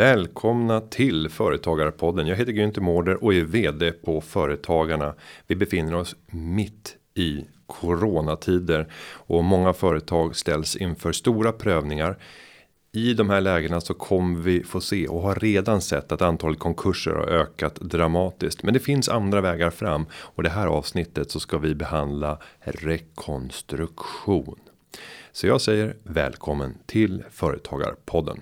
[0.00, 2.26] Välkomna till Företagarpodden.
[2.26, 5.14] Jag heter Günther Mårder och är VD på Företagarna.
[5.46, 12.18] Vi befinner oss mitt i coronatider och många företag ställs inför stora prövningar.
[12.92, 16.58] I de här lägena så kommer vi få se och har redan sett att antalet
[16.58, 18.62] konkurser har ökat dramatiskt.
[18.62, 24.60] Men det finns andra vägar fram och det här avsnittet så ska vi behandla rekonstruktion.
[25.32, 28.40] Så jag säger välkommen till Företagarpodden.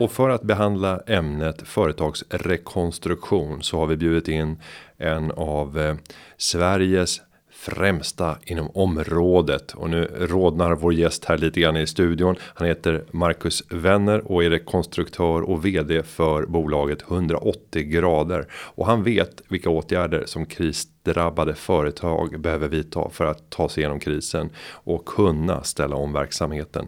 [0.00, 4.60] Och för att behandla ämnet företagsrekonstruktion så har vi bjudit in
[4.98, 5.94] en av eh,
[6.36, 12.36] Sveriges främsta inom området och nu rådnar vår gäst här lite grann i studion.
[12.54, 19.02] Han heter Marcus Wenner och är rekonstruktör och vd för bolaget 180 grader och han
[19.02, 25.06] vet vilka åtgärder som krisdrabbade företag behöver vidta för att ta sig igenom krisen och
[25.06, 26.86] kunna ställa om verksamheten.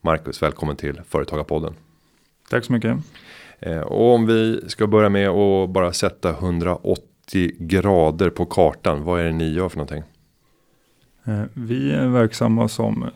[0.00, 1.74] Marcus, välkommen till Företagarpodden.
[2.52, 2.96] Tack så mycket.
[3.60, 9.04] Eh, och om vi ska börja med att bara sätta 180 grader på kartan.
[9.04, 10.02] Vad är det ni gör för någonting?
[11.24, 13.10] Eh, vi är verksamma som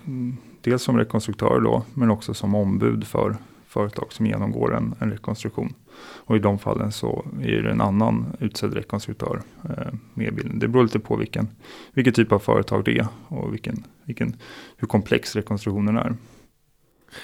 [0.61, 5.75] dels som rekonstruktör då, men också som ombud för företag som genomgår en, en rekonstruktion.
[5.99, 10.59] Och i de fallen så är det en annan utsedd rekonstruktör eh, med bilden.
[10.59, 11.49] Det beror lite på vilken,
[11.93, 14.37] vilken typ av företag det är och vilken, vilken,
[14.77, 16.15] hur komplex rekonstruktionen är.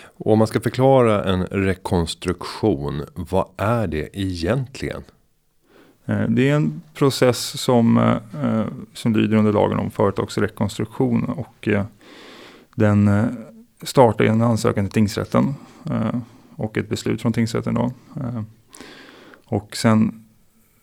[0.01, 5.03] Och om man ska förklara en rekonstruktion, vad är det egentligen?
[6.07, 7.99] Eh, det är en process som,
[8.43, 11.85] eh, som lyder under lagen om företagsrekonstruktion och eh,
[12.75, 13.29] den
[13.83, 15.55] startar en ansökan till tingsrätten
[16.57, 17.75] och ett beslut från tingsrätten.
[17.75, 17.93] Då.
[19.45, 20.25] Och sen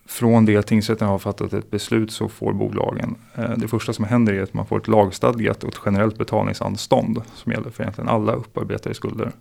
[0.09, 4.33] från det tingsrätten har fattat ett beslut så får bolagen, eh, det första som händer
[4.33, 8.33] är att man får ett lagstadgat och ett generellt betalningsanstånd som gäller för egentligen alla
[8.33, 9.31] upparbetade skulder.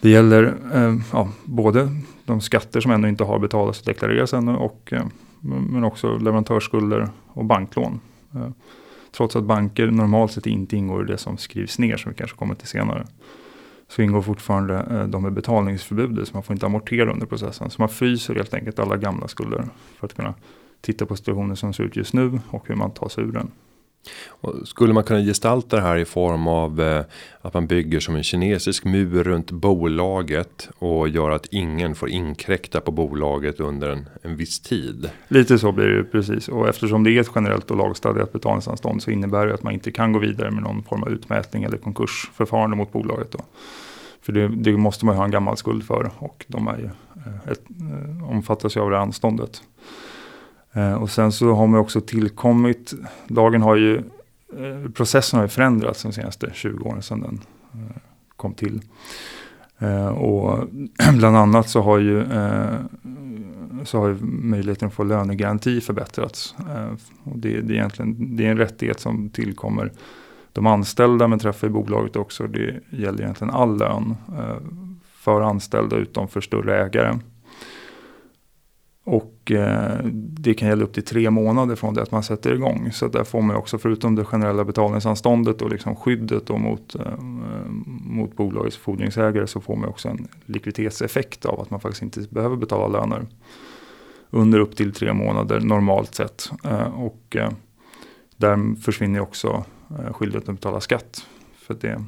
[0.00, 1.88] Det gäller eh, ja, både
[2.24, 5.04] de skatter som ännu inte har betalats och deklarerats ännu och, eh,
[5.40, 8.00] men också leverantörsskulder och banklån.
[8.34, 8.48] Eh,
[9.16, 12.36] trots att banker normalt sett inte ingår i det som skrivs ner som vi kanske
[12.36, 13.06] kommer till senare.
[13.88, 17.70] Så ingår fortfarande eh, de med betalningsförbudet så man får inte amortera under processen.
[17.70, 19.64] Så man fryser helt enkelt alla gamla skulder
[19.98, 20.34] för att kunna
[20.80, 23.50] titta på situationen som ser ut just nu och hur man tar sig ur den.
[24.28, 27.04] Och skulle man kunna gestalta det här i form av eh,
[27.40, 32.80] att man bygger som en kinesisk mur runt bolaget och gör att ingen får inkräkta
[32.80, 35.10] på bolaget under en, en viss tid.
[35.28, 39.10] Lite så blir det precis och eftersom det är ett generellt och lagstadgat betalningsanstånd så
[39.10, 42.76] innebär det att man inte kan gå vidare med någon form av utmätning eller konkursförfarande
[42.76, 43.32] mot bolaget.
[43.32, 43.38] Då.
[44.22, 46.84] För det, det måste man ju ha en gammal skuld för och de är ju
[46.84, 49.62] eh, ett, eh, omfattas ju av det anståndet.
[50.74, 52.94] Eh, och sen så har man också tillkommit,
[53.26, 57.40] lagen har ju, eh, processen har ju förändrats de senaste 20 åren sedan den
[57.72, 57.96] eh,
[58.36, 58.80] kom till.
[60.14, 60.68] Och
[61.18, 62.26] bland annat så har ju,
[63.84, 66.54] så har ju möjligheten att få lönegaranti förbättrats.
[67.24, 69.92] Och det, det, är egentligen, det är en rättighet som tillkommer
[70.52, 72.46] de anställda men träffar i bolaget också.
[72.46, 74.16] Det gäller egentligen all lön
[75.04, 77.18] för anställda utom för större ägare.
[79.06, 82.92] Och eh, det kan gälla upp till tre månader från det att man sätter igång.
[82.92, 87.18] Så där får man också förutom det generella betalningsanståndet och liksom skyddet då mot, eh,
[88.04, 92.56] mot bolagets fordringsägare så får man också en likviditetseffekt av att man faktiskt inte behöver
[92.56, 93.26] betala löner
[94.30, 96.50] under upp till tre månader normalt sett.
[96.64, 97.50] Eh, och eh,
[98.36, 101.26] där försvinner också eh, skyldigheten att betala skatt.
[101.56, 102.04] För det,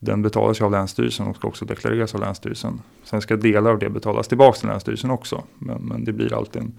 [0.00, 2.80] den betalas ju av Länsstyrelsen och ska också deklareras av Länsstyrelsen.
[3.04, 5.42] Sen ska delar av det betalas tillbaka till Länsstyrelsen också.
[5.58, 6.72] Men, men det blir alltid en,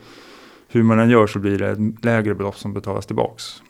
[0.67, 3.61] hur man än gör så blir det ett lägre belopp som betalas tillbaks.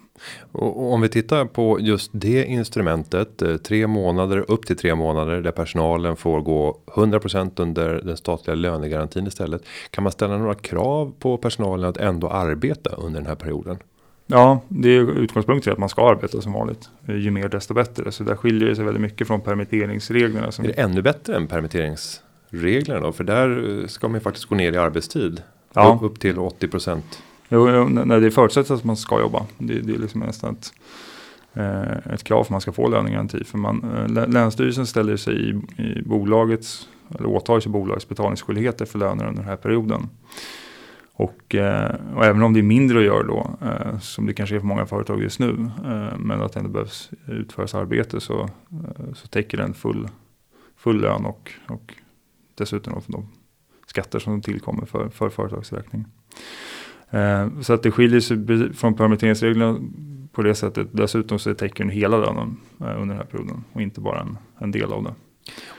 [0.51, 5.41] Och om vi tittar på just det instrumentet, eh, tre månader upp till tre månader
[5.41, 9.63] där personalen får gå 100% under den statliga lönegarantin istället.
[9.89, 13.77] Kan man ställa några krav på personalen att ändå arbeta under den här perioden?
[14.31, 16.89] Ja, det är utgångspunkten att man ska arbeta som vanligt.
[17.07, 18.11] Ju mer desto bättre.
[18.11, 20.51] Så där skiljer det sig väldigt mycket från permitteringsreglerna.
[20.51, 20.65] Som...
[20.65, 23.11] Är det ännu bättre än permitteringsreglerna då?
[23.11, 25.41] För där ska man ju faktiskt gå ner i arbetstid.
[25.73, 25.99] Ja.
[26.01, 27.23] Upp, till 80 procent.
[27.49, 29.45] Jo, jo nej, det förutsätts att man ska jobba.
[29.57, 30.73] Det, det är liksom nästan ett,
[31.53, 33.43] eh, ett krav för att man ska få lönegaranti.
[33.43, 38.99] För man, eh, Länsstyrelsen ställer sig i, i bolagets, eller åtar sig bolagets betalningsskyldigheter för
[38.99, 40.09] löner under den här perioden.
[41.21, 44.55] Och, eh, och, även om det är mindre att göra då, eh, som det kanske
[44.55, 48.49] är för många företag just nu, eh, men att det ändå behövs utföras arbete så,
[49.13, 50.07] så täcker den full,
[50.77, 51.93] full lön och, och
[52.55, 53.27] dessutom de
[53.85, 56.05] skatter som tillkommer för, för företagsräkning.
[57.61, 59.79] Så att det skiljer sig från permitteringsreglerna
[60.31, 60.87] på det sättet.
[60.91, 64.71] Dessutom så täcker den hela lönen under den här perioden och inte bara en, en
[64.71, 65.13] del av det.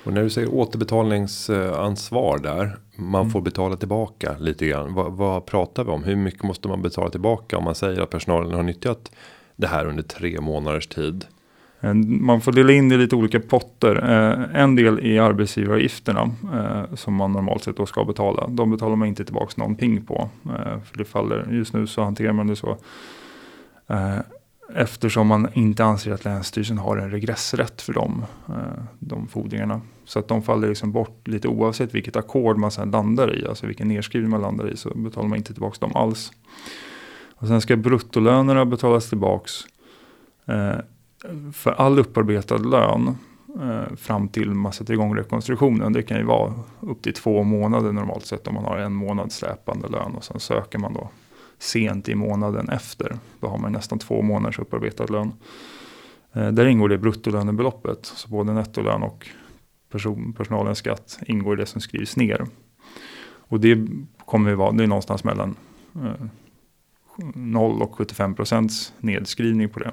[0.05, 2.77] Och när du säger återbetalningsansvar där.
[2.97, 3.33] Man mm.
[3.33, 4.95] får betala tillbaka lite grann.
[4.95, 6.05] Vad, vad, pratar vi om?
[6.05, 9.11] Hur mycket måste man betala tillbaka om man säger att personalen har nyttjat
[9.57, 11.25] det här under tre månaders tid?
[11.83, 13.97] Eh, man får dela in det i lite olika potter.
[13.97, 18.47] Eh, en del är arbetsgivaravgifterna eh, som man normalt sett då ska betala.
[18.49, 20.29] De betalar man inte tillbaka någonting på.
[20.85, 22.77] För det faller, just nu så hanterar man det så.
[24.75, 29.81] Eftersom man inte anser att Länsstyrelsen har en regressrätt för dem, eh, de fordringarna.
[30.05, 33.47] Så att de faller liksom bort lite oavsett vilket ackord man sedan landar i.
[33.47, 36.33] Alltså vilken nedskrivning man landar i så betalar man inte tillbaka dem alls.
[37.35, 39.53] Och sen ska bruttolönerna betalas tillbaks
[40.47, 40.77] eh,
[41.53, 43.17] för all upparbetad lön
[43.61, 45.93] eh, fram till man sätter igång rekonstruktionen.
[45.93, 49.33] Det kan ju vara upp till två månader normalt sett om man har en månad
[49.33, 51.09] släpande lön och sen söker man då
[51.63, 53.19] sent i månaden efter.
[53.41, 55.33] Då har man nästan två månaders upparbetad lön.
[56.33, 59.29] Eh, där ingår det bruttolönebeloppet, så både nettolön och
[59.91, 62.47] person, personalens skatt ingår i det som skrivs ner.
[63.25, 63.89] Och det
[64.19, 65.57] kommer vara, det är någonstans mellan
[65.95, 66.27] eh,
[67.35, 69.93] 0 och 75 procents nedskrivning på det.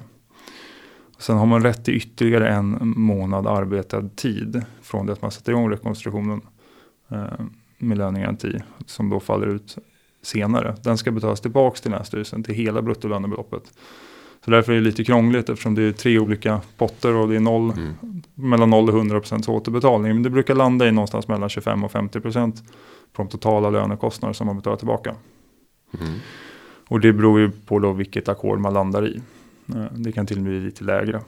[1.18, 5.52] Sen har man rätt till ytterligare en månad arbetad tid från det att man sätter
[5.52, 6.40] igång rekonstruktionen
[7.08, 7.40] eh,
[7.78, 9.78] med lönegaranti som då faller ut
[10.22, 10.76] senare.
[10.82, 13.62] Den ska betalas tillbaka till Länsstyrelsen till hela bruttolönebeloppet.
[14.44, 17.40] Så därför är det lite krångligt eftersom det är tre olika potter och det är
[17.40, 17.94] noll, mm.
[18.34, 20.14] mellan 0 och 100 procents återbetalning.
[20.14, 22.62] Men det brukar landa i någonstans mellan 25 och 50 procent
[23.12, 25.14] på de totala lönekostnader som man betalar tillbaka.
[26.00, 26.18] Mm.
[26.88, 29.20] Och det beror ju på då vilket ackord man landar i.
[29.68, 31.20] Eh, det kan till och med bli lite lägre.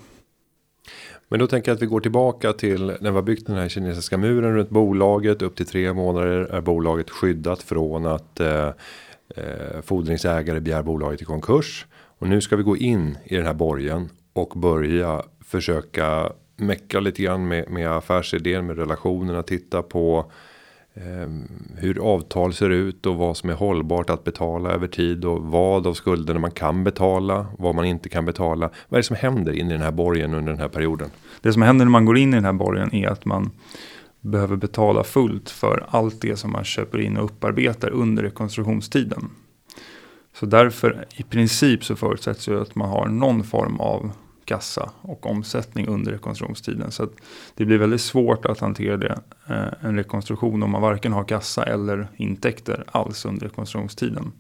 [1.33, 3.69] Men då tänker jag att vi går tillbaka till när vi har byggt den här
[3.69, 5.43] kinesiska muren runt bolaget.
[5.43, 8.69] Upp till tre månader är bolaget skyddat från att eh,
[9.37, 11.87] eh fordringsägare begär bolaget i konkurs.
[12.19, 17.23] Och nu ska vi gå in i den här borgen och börja försöka mecka lite
[17.23, 20.33] grann med, med affärsidén, med relationerna, titta på
[20.95, 25.43] Ehm, hur avtal ser ut och vad som är hållbart att betala över tid och
[25.43, 28.71] vad av skulderna man kan betala, vad man inte kan betala.
[28.89, 31.11] Vad är det som händer in i den här borgen under den här perioden?
[31.41, 33.51] Det som händer när man går in i den här borgen är att man
[34.21, 39.31] behöver betala fullt för allt det som man köper in och upparbetar under rekonstruktionstiden.
[40.35, 44.13] Så därför i princip så förutsätts ju att man har någon form av
[44.45, 46.91] kassa och omsättning under rekonstruktionstiden.
[46.91, 47.09] Så
[47.55, 51.63] det blir väldigt svårt att hantera det, eh, en rekonstruktion om man varken har kassa
[51.63, 54.33] eller intäkter alls under rekonstruktionstiden.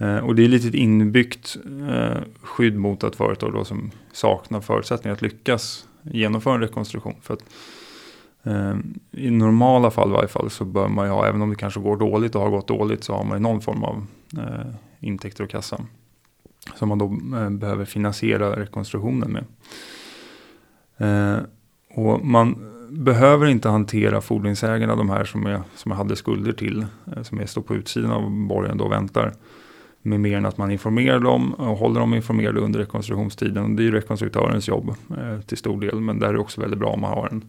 [0.00, 1.56] Eh, och det är lite ett inbyggt
[1.90, 7.14] eh, skydd mot att företag då som saknar förutsättningar att lyckas genomföra en rekonstruktion.
[7.22, 7.44] För att,
[8.42, 8.76] eh,
[9.10, 11.80] I normala fall i varje fall så bör man ju ha, även om det kanske
[11.80, 14.06] går dåligt och har gått dåligt, så har man ju någon form av
[14.38, 15.80] eh, intäkter och kassa
[16.74, 19.44] som man då eh, behöver finansiera rekonstruktionen med.
[20.96, 21.42] Eh,
[21.94, 26.86] och man behöver inte hantera fordringsägarna, de här som, jag, som jag hade skulder till,
[27.16, 29.32] eh, som jag står på utsidan av borgen då och väntar,
[30.02, 33.76] med mer än att man informerar dem och håller dem informerade under rekonstruktionstiden.
[33.76, 36.78] Det är ju rekonstruktörens jobb eh, till stor del, men där är det också väldigt
[36.78, 37.44] bra om man har en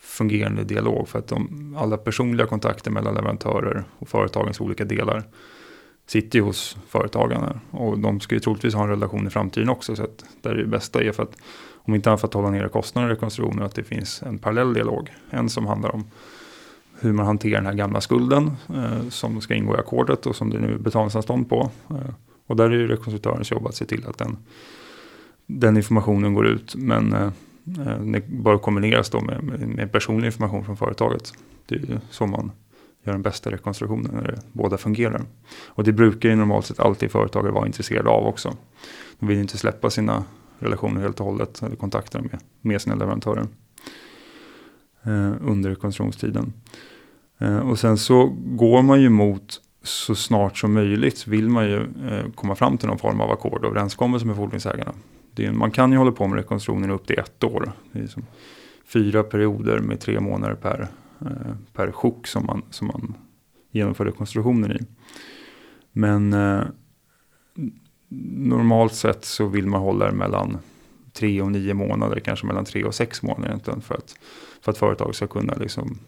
[0.00, 5.24] fungerande dialog för att de, alla personliga kontakter mellan leverantörer och företagens olika delar
[6.10, 9.96] sitter ju hos företagarna och de ska ju troligtvis ha en relation i framtiden också.
[9.96, 11.36] Så att där det bästa är för att
[11.72, 14.74] om inte annat för att hålla nere kostnader i rekonstruktionen att det finns en parallell
[14.74, 15.10] dialog.
[15.30, 16.04] En som handlar om
[17.00, 20.50] hur man hanterar den här gamla skulden eh, som ska ingå i ackordet och som
[20.50, 21.70] det nu är betalningsanstånd på.
[21.90, 22.14] Eh,
[22.46, 24.36] och där är ju rekonstruktörens jobb att se till att den,
[25.46, 26.74] den informationen går ut.
[26.76, 27.30] Men eh,
[27.86, 31.32] eh det bör kombineras då med, med, med personlig information från företaget.
[31.66, 32.52] Det är ju så man
[33.04, 35.22] gör den bästa rekonstruktionen när det båda fungerar.
[35.66, 38.56] Och det brukar ju normalt sett alltid företagare vara intresserade av också.
[39.18, 40.24] De vill inte släppa sina
[40.58, 43.46] relationer helt och hållet eller kontakter med, med sina leverantörer
[45.02, 46.52] eh, under rekonstruktionstiden.
[47.38, 51.76] Eh, och sen så går man ju mot så snart som möjligt vill man ju
[51.80, 54.92] eh, komma fram till någon form av ackord och överenskommelse med fordringsägarna.
[55.36, 57.72] Är, man kan ju hålla på med rekonstruktionen upp till ett år.
[57.92, 58.26] Det är som
[58.84, 60.88] fyra perioder med tre månader per
[61.20, 63.14] Eh, per sjok som man, som man
[63.70, 64.78] genomför rekonstruktionen i.
[65.92, 66.62] Men eh,
[68.38, 70.58] normalt sett så vill man hålla det mellan
[71.12, 74.16] tre och nio månader, kanske mellan tre och sex månader egentligen för att,
[74.60, 75.98] för att företag ska kunna liksom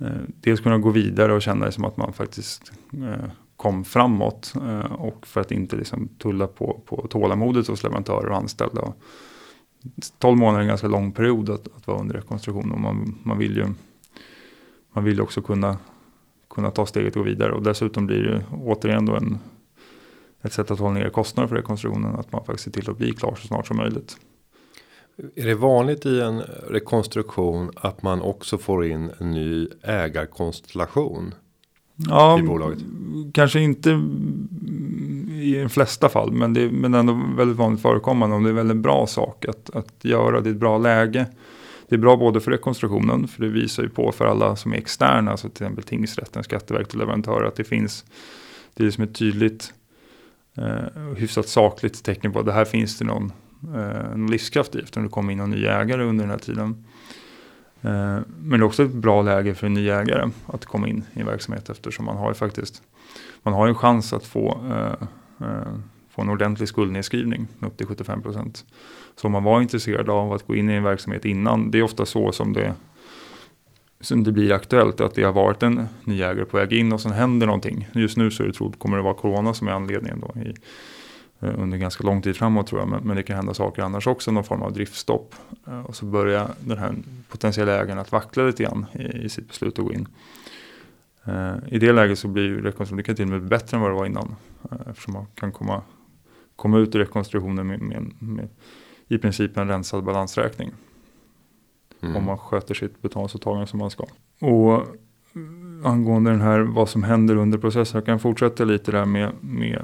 [0.00, 4.54] eh, dels kunna gå vidare och känna det som att man faktiskt eh, kom framåt
[4.56, 8.80] eh, och för att inte liksom tulla på, på tålamodet hos leverantörer och anställda.
[8.80, 8.96] Och
[10.18, 13.38] 12 månader är en ganska lång period att, att vara under rekonstruktion och man, man
[13.38, 13.66] vill ju
[14.92, 15.76] man vill också kunna,
[16.50, 17.52] kunna ta steget och gå vidare.
[17.52, 19.38] Och dessutom blir det återigen då en,
[20.42, 22.14] ett sätt att hålla ner kostnader för rekonstruktionen.
[22.14, 24.16] Att man faktiskt ser till att bli klar så snart som möjligt.
[25.34, 31.34] Är det vanligt i en rekonstruktion att man också får in en ny ägarkonstellation?
[31.96, 32.78] Ja, i bolaget?
[33.32, 33.90] kanske inte
[35.30, 38.50] i de flesta fall, men det är men ändå väldigt vanligt förekommande om det är
[38.50, 40.40] en väldigt bra sak att, att göra.
[40.40, 41.26] Det är ett bra läge.
[41.92, 44.76] Det är bra både för rekonstruktionen, för det visar ju på för alla som är
[44.76, 48.04] externa, alltså till exempel tingsrätten, Skatteverket och leverantörer, att det finns,
[48.74, 49.74] det är som ett tydligt,
[50.54, 53.32] eh, hyfsat sakligt tecken på att det här finns det någon,
[53.62, 56.84] eh, någon livskraft i, eftersom det kommer in någon ny ägare under den här tiden.
[57.82, 61.04] Eh, men det är också ett bra läge för en ny ägare att komma in
[61.12, 62.82] i en verksamhet eftersom man har ju faktiskt
[63.42, 65.08] man har en chans att få, eh,
[65.48, 65.72] eh,
[66.14, 68.64] få en ordentlig skuldnedskrivning upp till 75 procent.
[69.16, 71.82] Så om man var intresserad av att gå in i en verksamhet innan, det är
[71.82, 72.74] ofta så som det,
[74.00, 77.00] som det blir aktuellt, att det har varit en ny ägare på väg in och
[77.00, 77.88] sen händer någonting.
[77.92, 80.54] Just nu så är det troligt kommer det vara corona som är anledningen då i,
[81.40, 82.88] eh, under ganska lång tid framåt tror jag.
[82.88, 85.34] Men, men, det kan hända saker annars också, någon form av driftstopp.
[85.66, 86.94] Eh, och så börjar den här
[87.28, 90.08] potentiella ägaren att vackla lite grann i, i sitt beslut att gå in.
[91.24, 94.06] Eh, I det läget så blir rekonstruktionen till och med bättre än vad det var
[94.06, 94.34] innan.
[94.90, 95.82] Eftersom man kan komma,
[96.56, 98.48] komma ut ur rekonstruktionen med, med, med
[99.08, 100.70] i princip en rensad balansräkning.
[102.00, 102.16] Mm.
[102.16, 104.04] Om man sköter sitt betalningsåtagande som man ska.
[104.40, 104.86] Och
[105.84, 107.98] angående den här vad som händer under processen.
[107.98, 109.82] Jag kan fortsätta lite där med, med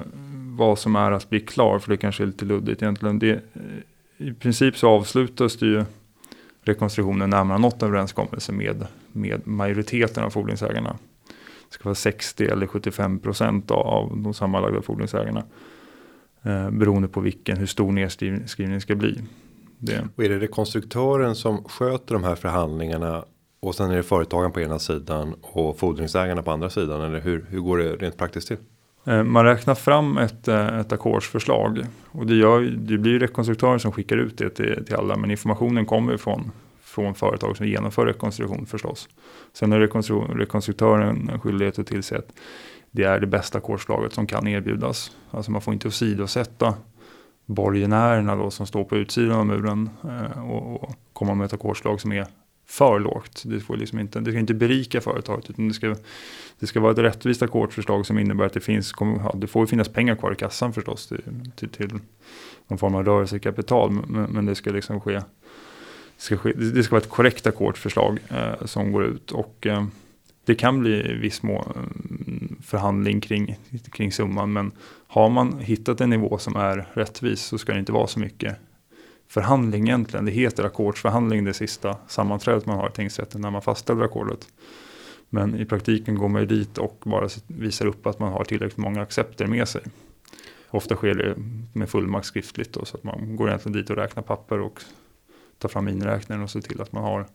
[0.57, 3.19] vad som är att bli klar, för det kanske är lite luddigt egentligen.
[3.19, 3.45] Det,
[4.17, 5.85] I princip så avslutas det ju
[6.63, 10.99] rekonstruktionen när man har nått överenskommelse med, med majoriteten av fordringsägarna.
[11.69, 15.45] Det ska vara 60 eller 75 procent av de sammanlagda fordringsägarna.
[16.43, 19.23] Eh, beroende på vilken, hur stor nedskrivning ska bli.
[19.79, 20.05] Det.
[20.17, 23.25] Och är det rekonstruktören som sköter de här förhandlingarna
[23.61, 27.47] och sen är det företagaren på ena sidan och fordringsägarna på andra sidan eller hur,
[27.51, 28.57] hur går det rent praktiskt till?
[29.05, 33.93] Eh, man räknar fram ett, eh, ett ackordsförslag och det, gör, det blir rekonstruktören som
[33.93, 38.67] skickar ut det till, till alla men informationen kommer från, från företag som genomför rekonstruktion
[38.67, 39.09] förstås.
[39.53, 39.81] Sen har
[40.35, 42.33] rekonstruktören en skyldighet att tillse att
[42.91, 45.17] det är det bästa ackordsförslaget som kan erbjudas.
[45.31, 46.75] Alltså man får inte åsidosätta
[47.47, 52.01] borgenärerna då som står på utsidan av muren eh, och, och komma med ett ackordslag
[52.01, 52.27] som är
[52.69, 53.43] för lågt.
[53.47, 55.95] Det, får liksom inte, det ska inte berika företaget utan det ska,
[56.59, 59.89] det ska vara ett rättvist ackordsförslag som innebär att det finns, ja, det får finnas
[59.89, 61.23] pengar kvar i kassan förstås till,
[61.57, 61.99] till, till
[62.67, 63.91] någon form av rörelsekapital.
[63.91, 65.23] Men, men det ska liksom ske, det
[66.17, 69.33] ska, ske, det ska vara ett korrekt ackordsförslag eh, som går ut.
[69.33, 69.87] Och eh,
[70.45, 71.65] det kan bli viss mån
[72.69, 73.59] förhandling kring,
[73.93, 74.53] kring summan.
[74.53, 74.73] Men
[75.07, 78.57] har man hittat en nivå som är rättvis så ska det inte vara så mycket
[79.29, 80.25] förhandling egentligen.
[80.25, 84.49] Det heter ackordsförhandling det sista sammanträdet man har i tingsrätten när man fastställer ackordet.
[85.31, 88.79] Men i praktiken går man ju dit och bara visar upp att man har tillräckligt
[88.79, 89.83] många accepter med sig.
[90.71, 91.35] Ofta sker det
[91.73, 94.83] med fullmakt skriftligt då, så att man går egentligen dit och räknar papper och
[95.59, 97.27] tar fram miniräknaren och ser till att man har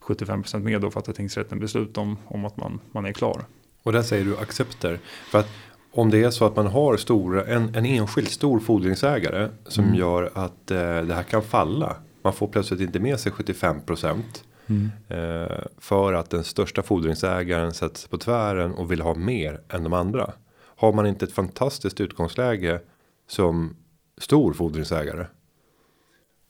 [0.00, 3.44] 75% med och fattar tingsrätten beslut om, om att man, man är klar.
[3.82, 4.98] Och där säger du accepter.
[5.30, 5.48] För att
[5.92, 9.96] om det är så att man har stora, en, en enskild stor fordringsägare som mm.
[9.96, 11.96] gör att eh, det här kan falla.
[12.22, 14.44] Man får plötsligt inte med sig 75 procent.
[14.66, 14.90] Mm.
[15.08, 19.92] Eh, för att den största fordringsägaren sätts på tvären och vill ha mer än de
[19.92, 20.32] andra.
[20.76, 22.80] Har man inte ett fantastiskt utgångsläge
[23.28, 23.76] som
[24.18, 25.26] stor fordringsägare?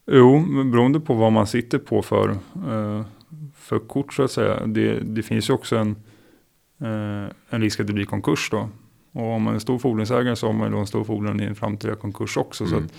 [0.06, 2.30] Jo, beroende på vad man sitter på för,
[2.68, 3.02] eh,
[3.56, 4.66] för kort så att säga.
[4.66, 5.96] Det, det finns ju också en,
[7.50, 8.68] en risk att det blir konkurs då.
[9.12, 11.44] Och om man är stor fordringsägare så har man ju då en stor fordran i
[11.44, 12.64] en framtida konkurs också.
[12.64, 12.72] Mm.
[12.72, 12.92] Så, att,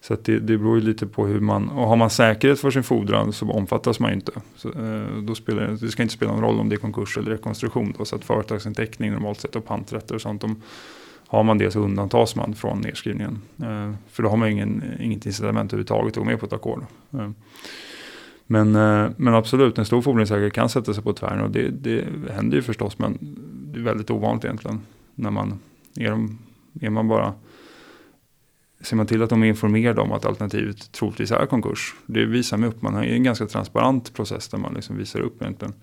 [0.00, 2.70] så att det, det beror ju lite på hur man, och har man säkerhet för
[2.70, 4.32] sin fordran så omfattas man inte.
[4.56, 7.30] Så, eh, då spelar, det ska inte spela någon roll om det är konkurs eller
[7.30, 7.94] rekonstruktion.
[7.98, 10.44] Då, så att företagsinteckning normalt sett och panträtter och sånt.
[10.44, 10.62] Om,
[11.26, 13.38] har man det så undantas man från nedskrivningen.
[13.62, 16.84] Eh, för då har man ingen, inget incitament överhuvudtaget att gå med på ett ackord.
[18.46, 22.04] Men, eh, men absolut, en stor fordringsägare kan sätta sig på tvären och det, det
[22.30, 23.18] händer ju förstås men
[23.72, 24.80] det är väldigt ovanligt egentligen
[25.14, 25.58] när man
[25.96, 26.38] är, de,
[26.80, 27.34] är man bara
[28.80, 31.94] ser man till att de är informerade om att alternativet troligtvis är konkurs.
[32.06, 35.42] Det visar man upp, man har en ganska transparent process där man liksom visar upp
[35.42, 35.74] egentligen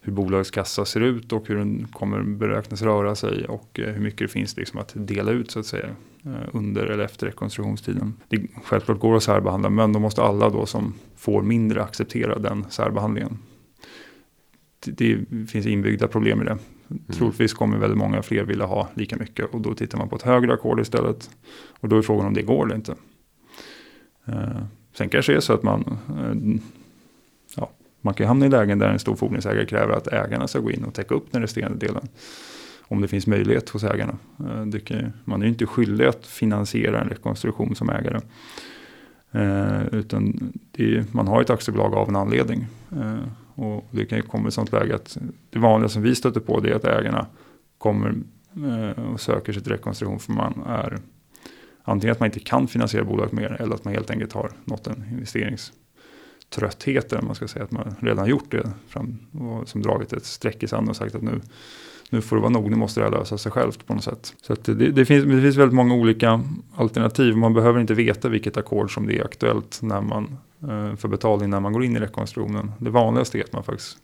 [0.00, 4.00] hur bolagets kassa ser ut och hur den kommer beräknas röra sig och eh, hur
[4.00, 5.88] mycket det finns liksom att dela ut så att säga
[6.24, 8.14] eh, under eller efter rekonstruktionstiden.
[8.28, 12.64] Det självklart går att särbehandla men då måste alla då som får mindre acceptera den
[12.70, 13.38] särbehandlingen.
[14.84, 16.50] Det, finns inbyggda problem i det.
[16.50, 17.02] Mm.
[17.12, 20.22] Troligtvis kommer väldigt många fler vilja ha lika mycket och då tittar man på ett
[20.22, 21.30] högre ackord istället.
[21.80, 22.94] Och då är frågan om det går eller inte.
[24.24, 24.62] Eh,
[24.94, 25.98] sen kanske det är så att man,
[28.00, 30.84] man kan hamna i lägen där en stor fordringsägare kräver att ägarna ska gå in
[30.84, 32.08] och täcka upp den resterande delen.
[32.82, 34.18] Om det finns möjlighet hos ägarna.
[34.38, 38.20] Eh, kan, man är ju inte skyldig att finansiera en rekonstruktion som ägare.
[39.32, 42.66] Eh, utan är, man har ett aktiebolag av en anledning.
[42.92, 45.18] Eh, och det kan ju komma i ett sånt läge att
[45.50, 47.26] det vanliga som vi stöter på det är att ägarna
[47.78, 48.14] kommer
[48.56, 50.98] eh, och söker sig till rekonstruktion för man är
[51.82, 54.86] antingen att man inte kan finansiera bolaget mer eller att man helt enkelt har nått
[54.86, 55.72] en investerings
[56.50, 60.62] tröttheten, man ska säga att man redan gjort det fram, och som dragit ett streck
[60.62, 61.40] i sanden och sagt att nu
[62.10, 64.34] nu får det vara nog, nu måste det här lösa sig självt på något sätt.
[64.42, 66.42] Så det, det, finns, det finns väldigt många olika
[66.74, 67.36] alternativ.
[67.36, 71.50] Man behöver inte veta vilket ackord som det är aktuellt när man, eh, för betalning
[71.50, 72.72] när man går in i rekonstruktionen.
[72.78, 73.98] Det vanligaste är att man faktiskt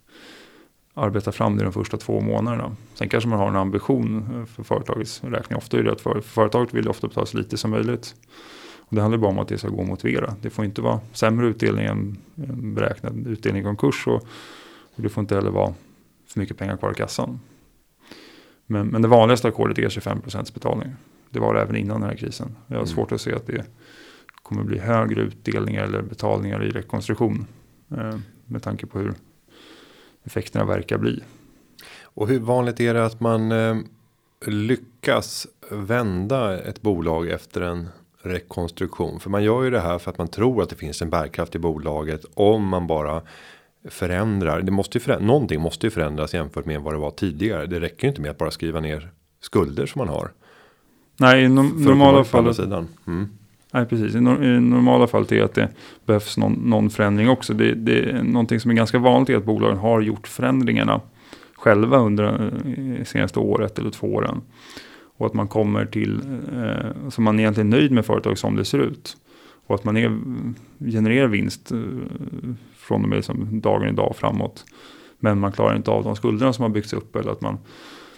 [0.93, 2.75] arbetar fram det de första två månaderna.
[2.93, 5.57] Sen kanske man har en ambition eh, för företagets räkning.
[5.57, 8.15] Ofta är det att för, företaget vill ofta betala så lite som möjligt.
[8.87, 10.35] Och det handlar bara om att det ska gå att motivera.
[10.41, 12.17] Det får inte vara sämre utdelning än
[12.75, 14.07] beräknad utdelning i konkurs.
[14.07, 14.23] Och,
[14.95, 15.73] och det får inte heller vara
[16.27, 17.39] för mycket pengar kvar i kassan.
[18.65, 20.95] Men, men det vanligaste ackordet är 25% betalning.
[21.29, 22.55] Det var det även innan den här krisen.
[22.67, 22.87] Jag har mm.
[22.87, 23.65] svårt att se att det
[24.43, 27.47] kommer bli högre utdelningar eller betalningar i rekonstruktion.
[27.91, 29.13] Eh, med tanke på hur
[30.23, 31.23] effekterna verkar bli.
[32.01, 33.77] Och hur vanligt är det att man eh,
[34.45, 37.89] lyckas vända ett bolag efter en
[38.27, 39.19] rekonstruktion?
[39.19, 41.55] För man gör ju det här för att man tror att det finns en bärkraft
[41.55, 43.21] i bolaget om man bara
[43.89, 44.61] förändrar.
[44.61, 47.65] Det måste ju förändra, någonting måste ju förändras jämfört med vad det var tidigare.
[47.65, 49.09] Det räcker ju inte med att bara skriva ner
[49.41, 50.31] skulder som man har.
[51.19, 52.59] Nej, i no normala fallet.
[52.59, 53.29] Mm.
[53.71, 54.15] Nej, precis.
[54.15, 55.69] I, no i normala fallet är att det
[56.05, 57.53] behövs någon, någon förändring också.
[57.53, 61.01] Det, det är någonting som är ganska vanligt är att bolagen har gjort förändringarna
[61.55, 62.51] själva under
[62.97, 64.41] eh, senaste året eller två åren.
[65.17, 66.21] Och att man kommer till,
[66.53, 69.17] eh, så man är egentligen nöjd med företaget som det ser ut.
[69.67, 70.19] Och att man är,
[70.79, 71.79] genererar vinst eh,
[72.75, 74.65] från och med liksom dagen idag framåt.
[75.19, 77.57] Men man klarar inte av de skulderna som har byggts upp eller att man,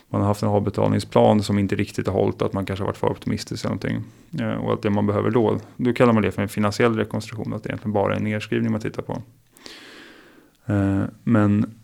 [0.10, 2.98] man har haft en avbetalningsplan som inte riktigt har hållit, att man kanske har varit
[2.98, 4.04] för optimistisk eller någonting.
[4.40, 7.54] Eh, och att det man behöver då, då kallar man det för en finansiell rekonstruktion,
[7.54, 9.22] att det egentligen bara är en nedskrivning man tittar på.
[10.66, 11.79] Eh, men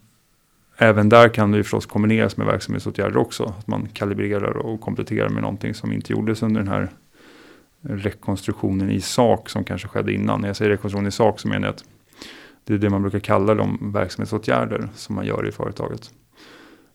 [0.78, 3.44] även där kan det ju förstås kombineras med verksamhetsåtgärder också.
[3.60, 6.90] Att man kalibrerar och kompletterar med någonting som inte gjordes under den här
[7.82, 10.42] rekonstruktionen i sak som kanske skedde innan.
[10.42, 11.84] När jag säger rekonstruktion i sak så menar jag att
[12.64, 16.12] det är det man brukar kalla de verksamhetsåtgärder som man gör i företaget.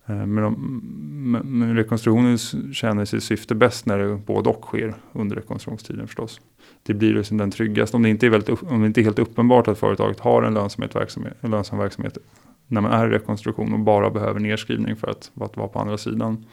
[0.07, 2.39] Eh, men, de, men rekonstruktionen
[2.73, 6.41] tjänar sitt syfte bäst när det både och sker under rekonstruktionstiden förstås.
[6.83, 9.19] Det blir liksom den tryggaste, om det, inte är väldigt, om det inte är helt
[9.19, 12.19] uppenbart att företaget har en, lönsamhet verksamhet, en lönsam verksamhet
[12.71, 15.79] när man är i rekonstruktion och bara behöver nedskrivning för att, för att vara på
[15.79, 16.45] andra sidan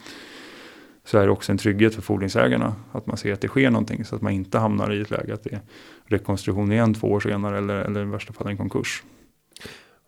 [1.06, 2.76] så är det också en trygghet för fordringsägarna.
[2.92, 5.34] Att man ser att det sker någonting så att man inte hamnar i ett läge
[5.34, 5.62] att det är
[6.06, 9.04] rekonstruktion igen två år senare eller, eller i värsta fall en konkurs.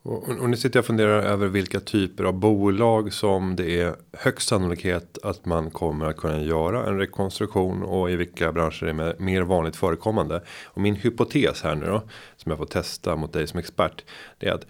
[0.03, 3.95] Och, och nu sitter jag och funderar över vilka typer av bolag som det är
[4.13, 9.03] högst sannolikhet att man kommer att kunna göra en rekonstruktion och i vilka branscher det
[9.03, 10.43] är mer vanligt förekommande.
[10.65, 12.01] Och min hypotes här nu då
[12.37, 14.03] som jag får testa mot dig som expert.
[14.37, 14.65] Det är att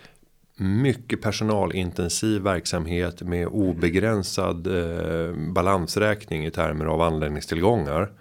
[0.60, 8.12] mycket personalintensiv verksamhet med obegränsad eh, balansräkning i termer av anläggningstillgångar.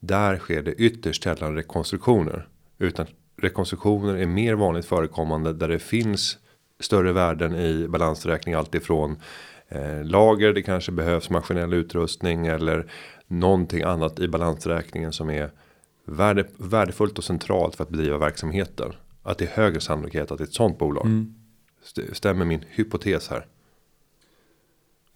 [0.00, 2.48] Där sker det ytterst sällan rekonstruktioner.
[2.78, 6.38] Utan rekonstruktioner är mer vanligt förekommande där det finns
[6.80, 8.54] större värden i balansräkning.
[8.54, 9.16] Alltifrån
[9.68, 12.86] eh, lager, det kanske behövs maskinell utrustning eller
[13.26, 15.50] någonting annat i balansräkningen som är
[16.04, 18.92] värde, värdefullt och centralt för att bedriva verksamheten.
[19.22, 21.06] Att det är högre sannolikhet att det är ett sånt bolag.
[21.06, 21.34] Mm.
[22.12, 23.46] Stämmer min hypotes här?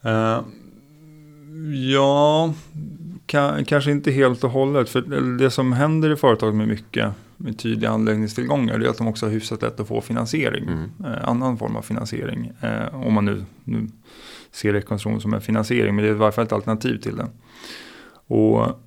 [0.05, 0.45] Uh,
[1.93, 2.55] ja,
[3.67, 4.89] kanske inte helt och hållet.
[4.89, 5.01] För
[5.39, 9.31] det som händer i företag med mycket med tydliga anläggningstillgångar är att de också har
[9.31, 10.65] hyfsat lätt att få finansiering.
[10.65, 10.91] Mm.
[11.01, 12.53] Uh, annan form av finansiering.
[12.65, 13.89] Uh, om man nu, nu
[14.51, 15.95] ser rekonstruktion som en finansiering.
[15.95, 17.29] Men det är i varje fall ett alternativ till det.
[18.29, 18.81] Och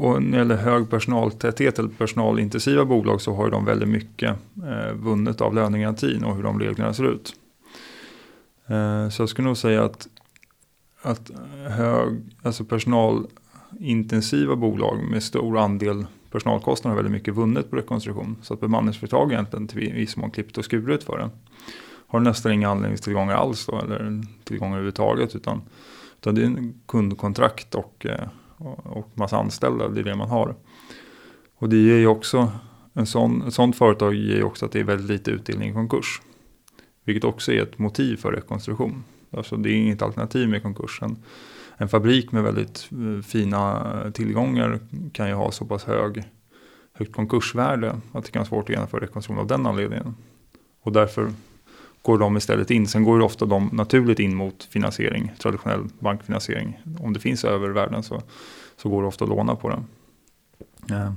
[0.00, 4.36] och när det gäller hög personaltäthet eller personalintensiva bolag så har de väldigt mycket
[4.66, 7.34] eh, vunnet av lönegarantin och hur de reglerna ser ut.
[8.66, 10.08] Eh, så jag skulle nog säga att,
[11.02, 11.30] att
[11.68, 18.36] hög, alltså personalintensiva bolag med stor andel personalkostnader har väldigt mycket vunnet på rekonstruktion.
[18.42, 21.30] Så att bemanningsföretag egentligen till viss mån klippt och skurit för det.
[22.06, 25.36] Har nästan inga anläggningstillgångar alls då, eller tillgångar överhuvudtaget.
[25.36, 25.62] Utan,
[26.20, 28.28] utan det är en kundkontrakt och eh,
[28.84, 30.54] och massa anställda, det är det man har.
[31.54, 32.52] Och det ger ju också,
[32.92, 35.72] en sån, ett sånt företag ger ju också att det är väldigt lite utdelning i
[35.72, 36.22] konkurs.
[37.04, 39.04] Vilket också är ett motiv för rekonstruktion.
[39.30, 41.16] Alltså det är inget alternativ med konkursen.
[41.76, 44.78] En fabrik med väldigt eh, fina eh, tillgångar
[45.12, 46.22] kan ju ha så pass hög,
[46.92, 50.14] högt konkursvärde att det kan vara svårt att genomföra rekonstruktion av den anledningen.
[50.82, 51.32] Och därför
[52.02, 52.86] går de istället in.
[52.86, 56.80] Sen går ju ofta de naturligt in mot finansiering, traditionell bankfinansiering.
[57.00, 58.22] Om det finns övervärden så,
[58.76, 59.86] så går det ofta att låna på den.
[60.86, 61.14] Ja.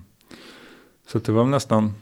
[1.08, 1.94] Så det var nästan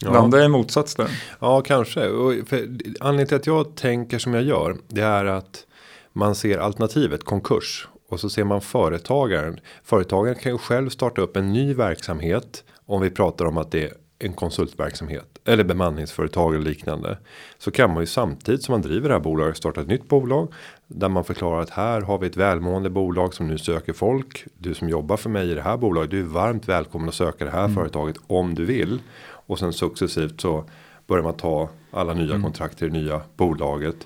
[0.00, 0.12] Ja.
[0.12, 1.10] Landar i motsats där.
[1.40, 2.08] Ja, kanske.
[2.08, 2.58] Och för,
[3.00, 4.76] anledningen till att jag tänker som jag gör.
[4.88, 5.66] Det är att
[6.12, 7.88] man ser alternativet konkurs.
[8.08, 9.60] Och så ser man företagaren.
[9.84, 12.64] Företagaren kan ju själv starta upp en ny verksamhet.
[12.86, 15.38] Om vi pratar om att det en konsultverksamhet.
[15.44, 17.18] Eller bemanningsföretag eller liknande.
[17.58, 20.52] Så kan man ju samtidigt som man driver det här bolaget starta ett nytt bolag.
[20.86, 24.44] Där man förklarar att här har vi ett välmående bolag som nu söker folk.
[24.58, 26.10] Du som jobbar för mig i det här bolaget.
[26.10, 27.74] Du är varmt välkommen att söka det här mm.
[27.74, 29.00] företaget om du vill.
[29.20, 30.64] Och sen successivt så
[31.06, 32.42] börjar man ta alla nya mm.
[32.42, 33.96] kontrakt i det nya bolaget.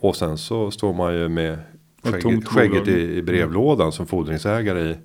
[0.00, 1.58] Och sen så står man ju med
[2.02, 4.96] skägget, skägget i, i, brevlådan som fordringsägare i,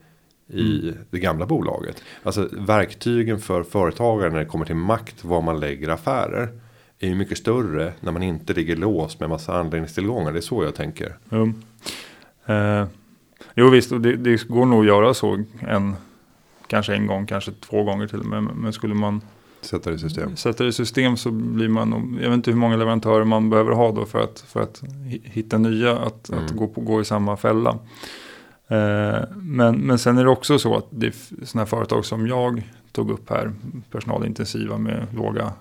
[0.47, 0.95] i mm.
[1.10, 2.03] det gamla bolaget.
[2.23, 6.49] Alltså verktygen för företagare när det kommer till makt var man lägger affärer.
[6.99, 10.32] Är ju mycket större när man inte ligger låst med massa anläggningstillgångar.
[10.32, 11.17] Det är så jag tänker.
[11.29, 11.53] Mm.
[12.45, 12.88] Eh,
[13.56, 15.43] jo visst, det, det går nog att göra så.
[15.60, 15.95] En,
[16.67, 18.43] kanske en gång, kanske två gånger till och med.
[18.43, 19.21] Men skulle man
[19.62, 20.36] Sätta det i system.
[20.36, 23.71] Sätta det i system så blir man, jag vet inte hur många leverantörer man behöver
[23.71, 24.84] ha då för att, för att
[25.23, 26.45] hitta nya att, mm.
[26.45, 27.77] att gå, på, gå i samma fälla.
[28.67, 32.63] Eh, men, men sen är det också så att det är sådana företag som jag
[32.91, 33.52] tog upp här,
[33.91, 35.54] personalintensiva med låga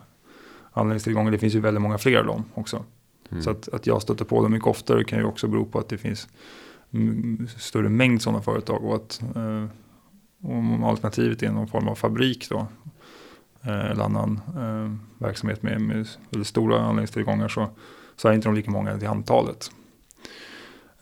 [0.72, 2.84] anläggningstillgångar, det finns ju väldigt många fler av dem också.
[3.30, 3.42] Mm.
[3.42, 5.88] Så att, att jag stöter på dem mycket oftare kan ju också bero på att
[5.88, 6.28] det finns
[7.56, 9.64] större mängd sådana företag och att eh,
[10.42, 12.66] om alternativet är någon form av fabrik då
[13.64, 16.06] Eh, eller annan eh, verksamhet med, med
[16.46, 17.68] stora anläggningstillgångar så,
[18.16, 19.70] så är inte de lika många till antalet.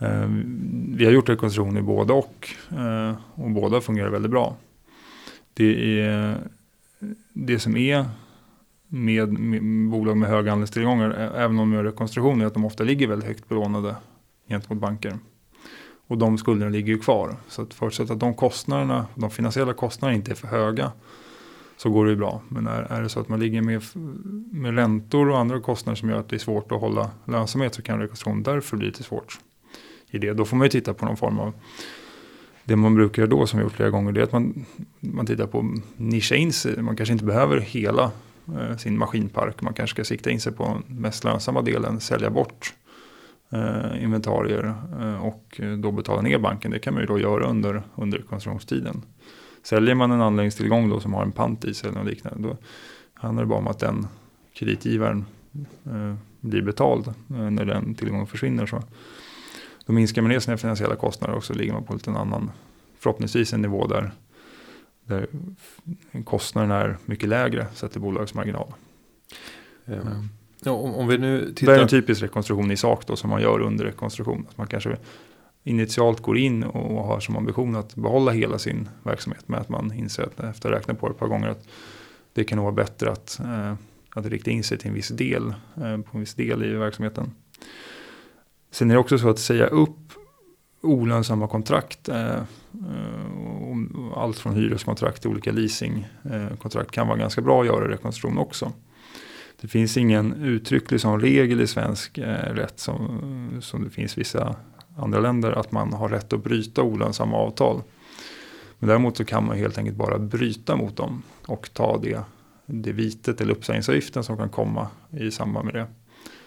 [0.00, 4.56] Ehm, vi har gjort rekonstruktion i båda och, eh, och båda fungerar väldigt bra.
[5.54, 6.38] Det, är,
[7.32, 8.04] det som är
[8.88, 12.84] med, med bolag med höga andelstillgångar även om de gör rekonstruktion, är att de ofta
[12.84, 13.96] ligger väldigt högt belånade
[14.48, 15.18] gentemot banker.
[16.06, 17.36] Och de skulderna ligger ju kvar.
[17.48, 20.92] Så att förutsatt att de kostnaderna, de finansiella kostnaderna inte är för höga
[21.76, 22.42] så går det ju bra.
[22.48, 23.82] Men är, är det så att man ligger med,
[24.52, 27.82] med räntor och andra kostnader som gör att det är svårt att hålla lönsamhet så
[27.82, 29.38] kan rekonstruktion därför bli lite svårt.
[30.10, 30.32] I det.
[30.32, 31.52] Då får man ju titta på någon form av
[32.64, 34.64] det man brukar göra då som vi gjort flera gånger det är att man,
[35.00, 36.82] man tittar på nischa in sig.
[36.82, 38.10] Man kanske inte behöver hela
[38.58, 39.62] eh, sin maskinpark.
[39.62, 42.74] Man kanske ska sikta in sig på den mest lönsamma delen, sälja bort
[43.50, 46.70] eh, inventarier eh, och då betala ner banken.
[46.70, 49.02] Det kan man ju då göra under, under konstruktionstiden.
[49.62, 52.48] Säljer man en anläggningstillgång då som har en pant i sig eller något liknande.
[52.48, 52.56] Då
[53.14, 54.06] handlar det bara om att den
[54.52, 55.24] kreditgivaren
[55.86, 58.66] eh, blir betald eh, när den tillgången försvinner.
[58.66, 58.82] Så.
[59.86, 62.50] Då minskar man ner sina finansiella kostnader och så ligger man på en annan,
[62.98, 64.12] förhoppningsvis en nivå där,
[65.04, 65.26] där
[66.24, 68.72] kostnaden är mycket lägre sett till bolagsmarginal.
[69.84, 69.94] Ja.
[70.64, 71.72] Ja, om, om vi nu tittar...
[71.72, 74.46] Det är en typisk rekonstruktion i sak då som man gör under rekonstruktion.
[74.50, 74.96] Att man kanske
[75.64, 79.92] initialt går in och har som ambition att behålla hela sin verksamhet med att man
[79.92, 81.68] inser att efter att ha räknat på det ett par gånger att
[82.32, 83.74] det kan nog vara bättre att, eh,
[84.14, 87.30] att rikta in sig till en viss del, eh, på en viss del i verksamheten.
[88.70, 90.12] Sen är det också så att säga upp
[90.80, 92.44] olönsamma kontrakt, eh, eh
[94.14, 98.72] allt från hyreskontrakt till olika leasingkontrakt kan vara ganska bra att göra i rekonstruktion också.
[99.60, 104.56] Det finns ingen uttrycklig sån regel i svensk eh, rätt som, som det finns vissa
[104.96, 107.82] andra länder att man har rätt att bryta olönsamma avtal.
[108.78, 112.22] Men däremot så kan man helt enkelt bara bryta mot dem och ta det,
[112.66, 115.86] det vitet eller uppsägningsavgiften som kan komma i samband med det.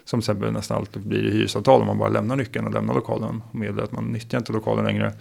[0.06, 2.94] Som till exempel nästan alltid blir i hyresavtal om man bara lämnar nyckeln och lämnar
[2.94, 5.13] lokalen och meddelar att man nyttjar inte lokalen längre.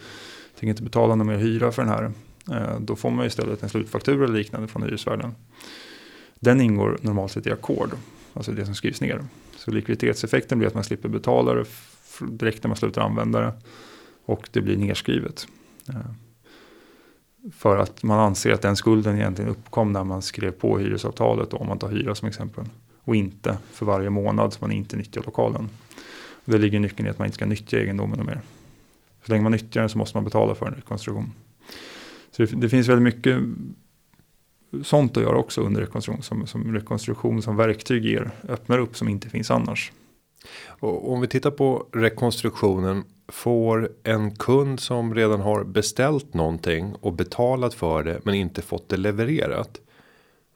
[0.55, 2.12] Tänker inte betala någon mer hyra för den här.
[2.51, 5.35] Eh, då får man istället en slutfaktura eller liknande från hyresvärden.
[6.35, 7.90] Den ingår normalt sett i ackord,
[8.35, 9.25] alltså det som skrivs ner.
[9.57, 11.64] Så likviditetseffekten blir att man slipper betala det
[12.21, 13.53] direkt när man slutar använda det.
[14.25, 15.47] Och det blir nedskrivet.
[15.88, 15.95] Eh,
[17.53, 21.68] för att man anser att den skulden egentligen uppkom när man skrev på hyresavtalet, om
[21.68, 22.64] man tar hyra som exempel.
[23.05, 25.69] Och inte för varje månad som man inte nyttjar lokalen.
[26.45, 28.41] Det ligger nyckeln i att man inte ska nyttja egendomen mer.
[29.27, 31.33] Så länge man nyttjar den så måste man betala för en rekonstruktion.
[32.31, 33.38] Så det, det finns väldigt mycket
[34.83, 36.23] sånt att göra också under rekonstruktion.
[36.23, 39.93] Som, som rekonstruktion som verktyg ger, öppnar upp som inte finns annars.
[40.67, 43.05] Och om vi tittar på rekonstruktionen.
[43.29, 48.88] Får en kund som redan har beställt någonting och betalat för det men inte fått
[48.88, 49.81] det levererat.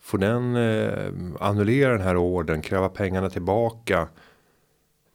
[0.06, 4.08] Får den eh, annullera den här ordern, kräva pengarna tillbaka?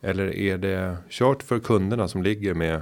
[0.02, 2.82] Eller är det kört för kunderna som ligger med?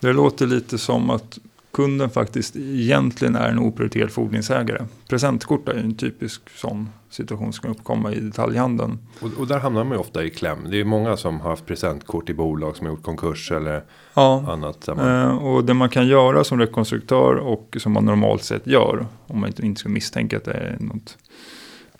[0.00, 1.38] Det låter lite som att
[1.70, 4.86] kunden faktiskt egentligen är en oprioriterad fordringsägare.
[5.08, 8.98] Presentkort är en typisk sån situation som kan uppkomma i detaljhandeln.
[9.20, 10.58] Och, och, där hamnar man ju ofta i kläm.
[10.70, 14.44] Det är många som har haft presentkort i bolag som har gjort konkurs eller ja,
[14.48, 14.88] annat.
[14.88, 19.06] Eh, och det man kan göra som rekonstruktör och som man normalt sett gör.
[19.26, 21.18] Om man inte, inte ska misstänka att det är något,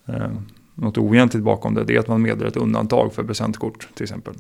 [0.07, 0.31] eh,
[0.75, 1.85] något oegentligt bakom det.
[1.85, 4.35] Det är att man meddelar ett undantag för presentkort till exempel.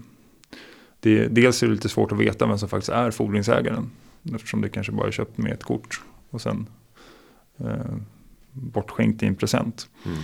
[1.00, 3.90] Det, dels är det lite svårt att veta vem som faktiskt är fordringsägaren.
[4.34, 6.00] Eftersom det kanske bara är köpt med ett kort
[6.30, 6.68] och sen
[7.58, 7.94] eh,
[8.52, 9.88] bortskänkt i en present.
[10.06, 10.18] Mm.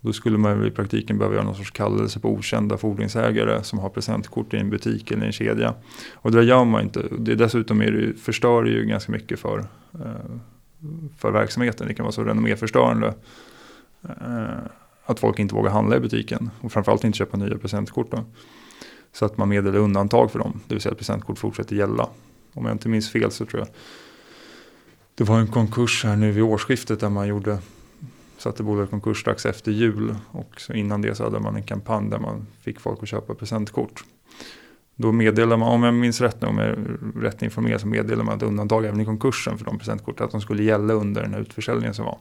[0.00, 3.88] Då skulle man i praktiken behöva göra någon sorts kallelse på okända fordringsägare som har
[3.88, 5.74] presentkort i en butik eller en kedja.
[6.14, 7.02] Och det gör man inte.
[7.18, 9.58] Det dessutom är det, förstör det ju ganska mycket för,
[9.92, 10.30] eh,
[11.18, 11.86] för verksamheten.
[11.88, 13.14] Det kan vara så renomméförstörande
[14.02, 14.58] eh,
[15.04, 16.50] att folk inte vågar handla i butiken.
[16.60, 18.10] Och framförallt inte köpa nya presentkort.
[18.10, 18.24] Då.
[19.12, 20.60] Så att man meddelar undantag för dem.
[20.66, 22.08] Det vill säga att presentkort fortsätter gälla.
[22.58, 23.68] Om jag inte minns fel så tror jag
[25.14, 27.58] det var en konkurs här nu vid årsskiftet där man gjorde
[28.38, 30.16] satte bolaget konkurs strax efter jul.
[30.30, 33.34] Och så innan det så hade man en kampanj där man fick folk att köpa
[33.34, 34.04] presentkort.
[34.94, 36.76] Då meddelar man, om jag minns rätt nu, om jag är
[37.20, 40.26] rätt informerad, så meddelar man ett undantag även i konkursen för de presentkorten.
[40.26, 42.18] Att de skulle gälla under den här utförsäljningen som var.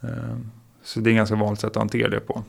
[0.00, 0.50] Ehm,
[0.82, 2.44] så det är ett ganska vanligt sätt att hantera det på.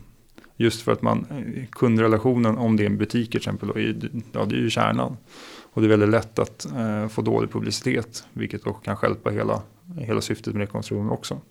[0.57, 3.79] Just för att man, eh, kundrelationen, om det är en butik till exempel, då,
[4.31, 5.17] ja, det är ju kärnan.
[5.79, 9.61] Och det är väldigt lätt att eh, få dålig publicitet, vilket då kan skälpa hela,
[9.97, 11.41] hela syftet med rekonstruktionen också.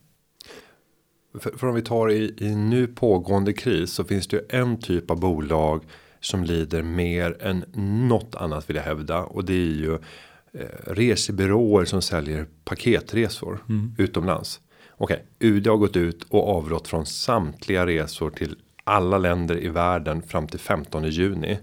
[1.39, 4.81] För, för om vi tar i, i nu pågående kris så finns det ju en
[4.81, 5.83] typ av bolag
[6.21, 7.65] som lider mer än
[8.09, 9.95] något annat vill jag hävda och det är ju
[10.53, 13.95] eh, resebyråer som säljer paketresor mm.
[13.99, 14.61] utomlands.
[14.91, 19.69] Okej, okay, UD har gått ut och avrått från samtliga resor till alla länder i
[19.69, 21.59] världen fram till 15 juni.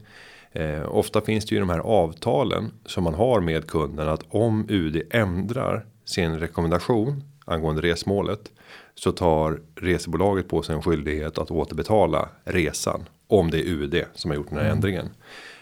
[0.55, 4.65] Eh, ofta finns det ju de här avtalen som man har med kunden att om
[4.69, 8.51] UD ändrar sin rekommendation angående resmålet
[8.93, 14.31] så tar resebolaget på sig en skyldighet att återbetala resan om det är UD som
[14.31, 14.75] har gjort den här mm.
[14.75, 15.09] ändringen.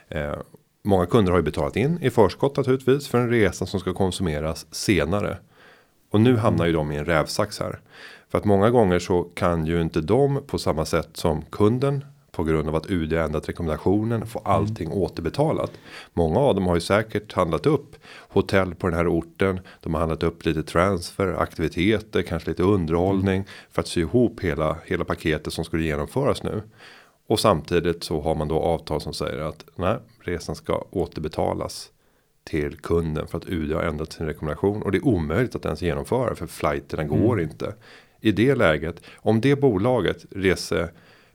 [0.09, 0.33] Eh,
[0.83, 4.67] många kunder har ju betalat in i förskott naturligtvis för en resa som ska konsumeras
[4.71, 5.37] senare.
[6.09, 7.79] Och nu hamnar ju de i en rävsax här.
[8.29, 12.43] För att många gånger så kan ju inte de på samma sätt som kunden på
[12.43, 14.51] grund av att UD ändrat rekommendationen få mm.
[14.51, 14.97] allting mm.
[14.97, 15.71] återbetalat.
[16.13, 17.95] Många av dem har ju säkert handlat upp
[18.29, 19.59] hotell på den här orten.
[19.79, 23.47] De har handlat upp lite transfer, aktiviteter, kanske lite underhållning mm.
[23.71, 26.61] för att sy ihop hela hela paketet som skulle genomföras nu.
[27.27, 31.89] Och samtidigt så har man då avtal som säger att nej, resan ska återbetalas
[32.43, 35.81] till kunden för att UD har ändrat sin rekommendation och det är omöjligt att ens
[35.81, 37.49] genomföra för flighterna går mm.
[37.49, 37.75] inte.
[38.21, 40.89] I det läget om det bolaget rese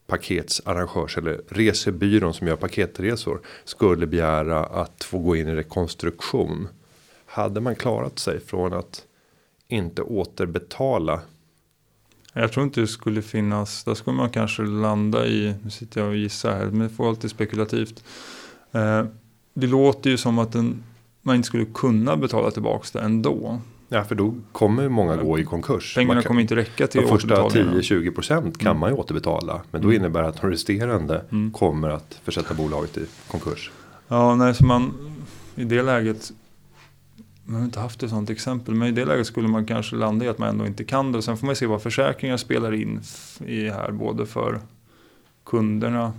[0.09, 6.69] paketsarrangörs eller resebyrån som gör paketresor skulle begära att få gå in i rekonstruktion.
[7.27, 9.05] Hade man klarat sig från att
[9.69, 11.21] inte återbetala.
[12.33, 13.85] Jag tror inte det skulle finnas.
[13.85, 15.55] Där skulle man kanske landa i.
[15.65, 16.67] Nu sitter jag och gissar här.
[16.67, 18.05] Men det får alltid spekulativt.
[18.73, 19.05] Eh,
[19.55, 20.85] det låter ju som att den,
[21.23, 23.61] man inte skulle kunna betala tillbaka det ändå.
[23.89, 25.95] Ja, för då kommer många gå i konkurs.
[25.95, 28.81] Pengarna kan, kommer inte räcka till De första 10-20% kan mm.
[28.81, 29.61] man ju återbetala.
[29.71, 30.01] Men då mm.
[30.01, 31.51] innebär det att de resterande mm.
[31.53, 33.71] kommer att försätta bolaget i konkurs.
[34.09, 34.95] Ja, nej, så man
[35.55, 36.33] i det läget.
[37.45, 38.75] Man har inte haft ett sådant exempel.
[38.75, 41.23] Men i det läget skulle man kanske landa i att man ändå inte kan det.
[41.23, 43.01] Sen får man se vad försäkringar spelar in
[43.47, 43.91] i här.
[43.93, 44.61] Både för
[45.45, 46.13] kunderna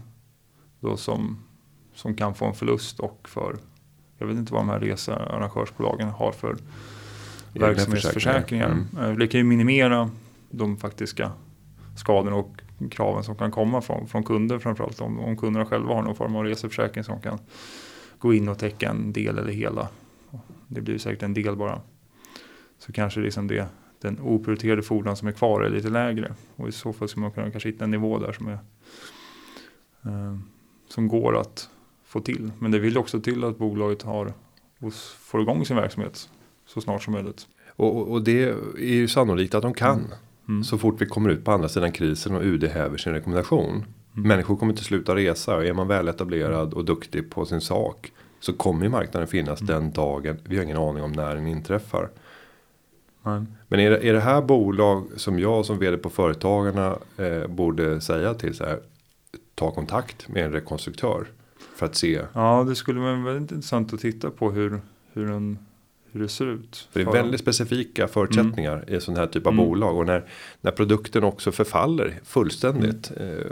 [0.79, 1.37] då som,
[1.95, 3.57] som kan få en förlust och för.
[4.17, 6.57] Jag vet inte vad de här researrangörsbolagen har för
[7.53, 8.71] verksamhetsförsäkringar.
[8.71, 8.87] Mm.
[8.97, 10.09] Eh, det kan ju minimera
[10.49, 11.31] de faktiska
[11.97, 15.01] skadorna och kraven som kan komma från, från kunder framförallt.
[15.01, 17.39] Om, om kunderna själva har någon form av reseförsäkring som kan
[18.19, 19.87] gå in och täcka en del eller hela.
[20.67, 21.81] Det blir säkert en del bara.
[22.79, 23.67] Så kanske liksom det,
[24.01, 26.33] den oprioriterade fordran som är kvar är lite lägre.
[26.55, 28.59] Och i så fall skulle man kunna kanske hitta en nivå där som är
[30.05, 30.37] eh,
[30.87, 31.69] som går att
[32.05, 32.51] få till.
[32.59, 34.33] Men det vill också till att bolaget har
[34.79, 36.29] och får igång sin verksamhet
[36.73, 37.47] så snart som möjligt.
[37.75, 39.99] Och, och det är ju sannolikt att de kan.
[39.99, 40.11] Mm.
[40.47, 40.63] Mm.
[40.63, 43.85] Så fort vi kommer ut på andra sidan krisen och UD häver sin rekommendation.
[44.15, 44.27] Mm.
[44.27, 48.11] Människor kommer inte sluta resa och är man väl etablerad och duktig på sin sak.
[48.39, 49.73] Så kommer ju marknaden finnas mm.
[49.73, 50.37] den dagen.
[50.43, 52.09] Vi har ingen aning om när den inträffar.
[53.67, 58.01] Men är det, är det här bolag som jag som vd på Företagarna eh, borde
[58.01, 58.79] säga till så här.
[59.55, 61.27] Ta kontakt med en rekonstruktör.
[61.75, 62.21] För att se.
[62.33, 64.81] Ja det skulle vara väldigt intressant att titta på hur,
[65.13, 65.57] hur en
[66.11, 66.87] hur det ser ut.
[66.91, 68.95] För det är väldigt specifika förutsättningar mm.
[68.95, 69.65] i sån här typ av mm.
[69.65, 69.97] bolag.
[69.97, 70.25] Och när,
[70.61, 73.11] när produkten också förfaller fullständigt.
[73.17, 73.37] Mm.
[73.37, 73.45] Eh,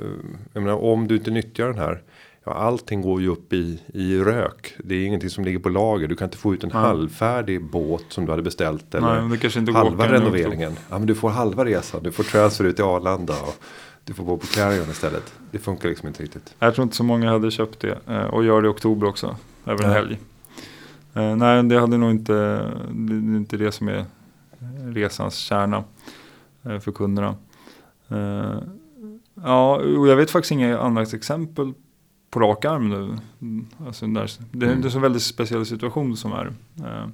[0.54, 2.02] jag menar, om du inte nyttjar den här.
[2.44, 4.76] Ja, allting går ju upp i, i rök.
[4.78, 6.08] Det är ingenting som ligger på lager.
[6.08, 6.82] Du kan inte få ut en Nej.
[6.82, 8.96] halvfärdig båt som du hade beställt.
[8.96, 10.76] Eller Nej, men det kanske inte går att halva renoveringen.
[10.90, 12.04] Ja, men du får halva resan.
[12.04, 13.34] Du får transfer ut till Arlanda.
[13.34, 13.56] Och
[14.04, 15.34] du får bo på Clarion istället.
[15.52, 16.54] Det funkar liksom inte riktigt.
[16.60, 19.36] Jag tror inte så många hade köpt det eh, och gör det i oktober också.
[19.66, 20.20] Över en helg.
[21.18, 22.34] Eh, nej, det hade nog inte,
[22.92, 24.06] det är inte det som är
[24.94, 25.84] resans kärna
[26.64, 27.36] eh, för kunderna.
[28.08, 28.60] Eh,
[29.36, 31.74] ja, och jag vet faktiskt inga annat exempel
[32.30, 33.18] på rak arm nu.
[33.42, 34.84] Mm, Alltså där, det, är- Mm.
[34.84, 36.54] en så väldigt speciell situation som är.
[36.78, 37.08] Eh,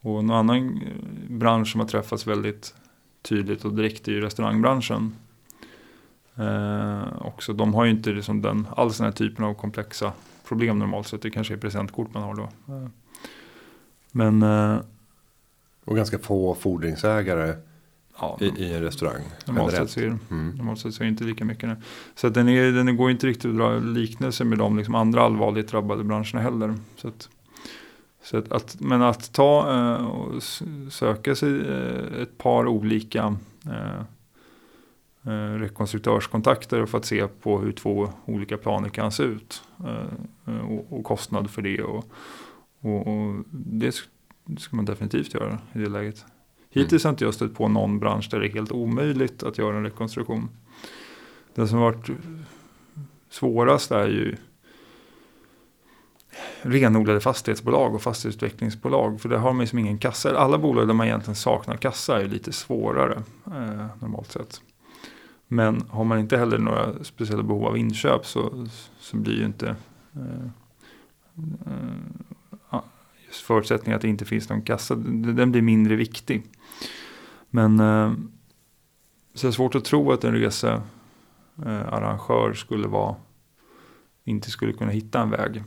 [0.00, 0.92] och någon annan eh,
[1.28, 2.74] bransch som har träffats väldigt
[3.22, 5.12] tydligt och direkt är ju restaurangbranschen.
[6.34, 10.12] Eh, också, de har ju inte liksom den, alls den här typen av komplexa
[10.48, 11.22] problem normalt sett.
[11.22, 12.42] Det kanske är presentkort man har då.
[12.42, 12.88] Eh,
[14.12, 14.78] men eh,
[15.84, 17.54] Och ganska få fordringsägare
[18.20, 19.22] ja, i, i en restaurang.
[19.46, 19.76] är det
[20.30, 20.56] Mm.
[20.56, 20.62] det
[21.08, 21.76] inte lika mycket nu.
[22.14, 25.22] Så att den, är, den går inte riktigt att dra liknelser med de liksom andra
[25.22, 26.74] allvarligt drabbade branscherna heller.
[26.96, 27.28] Så att,
[28.22, 30.42] så att, att, men att ta eh, och
[30.90, 34.00] söka sig eh, ett par olika eh,
[35.32, 39.62] eh, rekonstruktörskontakter för att se på hur två olika planer kan se ut.
[39.86, 41.82] Eh, och, och kostnad för det.
[41.82, 42.04] Och,
[42.80, 44.08] och, och det sk-
[44.44, 46.24] det ska man definitivt göra i det läget.
[46.70, 49.76] Hittills har inte jag stött på någon bransch där det är helt omöjligt att göra
[49.76, 50.48] en rekonstruktion.
[51.54, 52.10] Det som har varit
[53.30, 54.36] svårast är ju
[56.62, 59.20] renodlade fastighetsbolag och fastighetsutvecklingsbolag.
[59.20, 60.38] För där har man liksom ingen kassa.
[60.38, 64.62] Alla bolag där man egentligen saknar kassa är ju lite svårare eh, normalt sett.
[65.48, 68.66] Men har man inte heller några speciella behov av inköp så,
[68.98, 69.76] så blir ju inte
[70.14, 70.50] eh,
[73.30, 76.42] förutsättningen att det inte finns någon kassa, den blir mindre viktig.
[77.50, 78.12] Men eh,
[79.34, 83.16] så det är svårt att tro att en researrangör skulle vara
[84.24, 85.62] inte skulle kunna hitta en väg.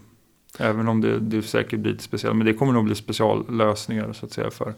[0.60, 2.38] Även om det, det säkert blir speciellt.
[2.38, 4.74] Men det kommer nog bli speciallösningar så att säga för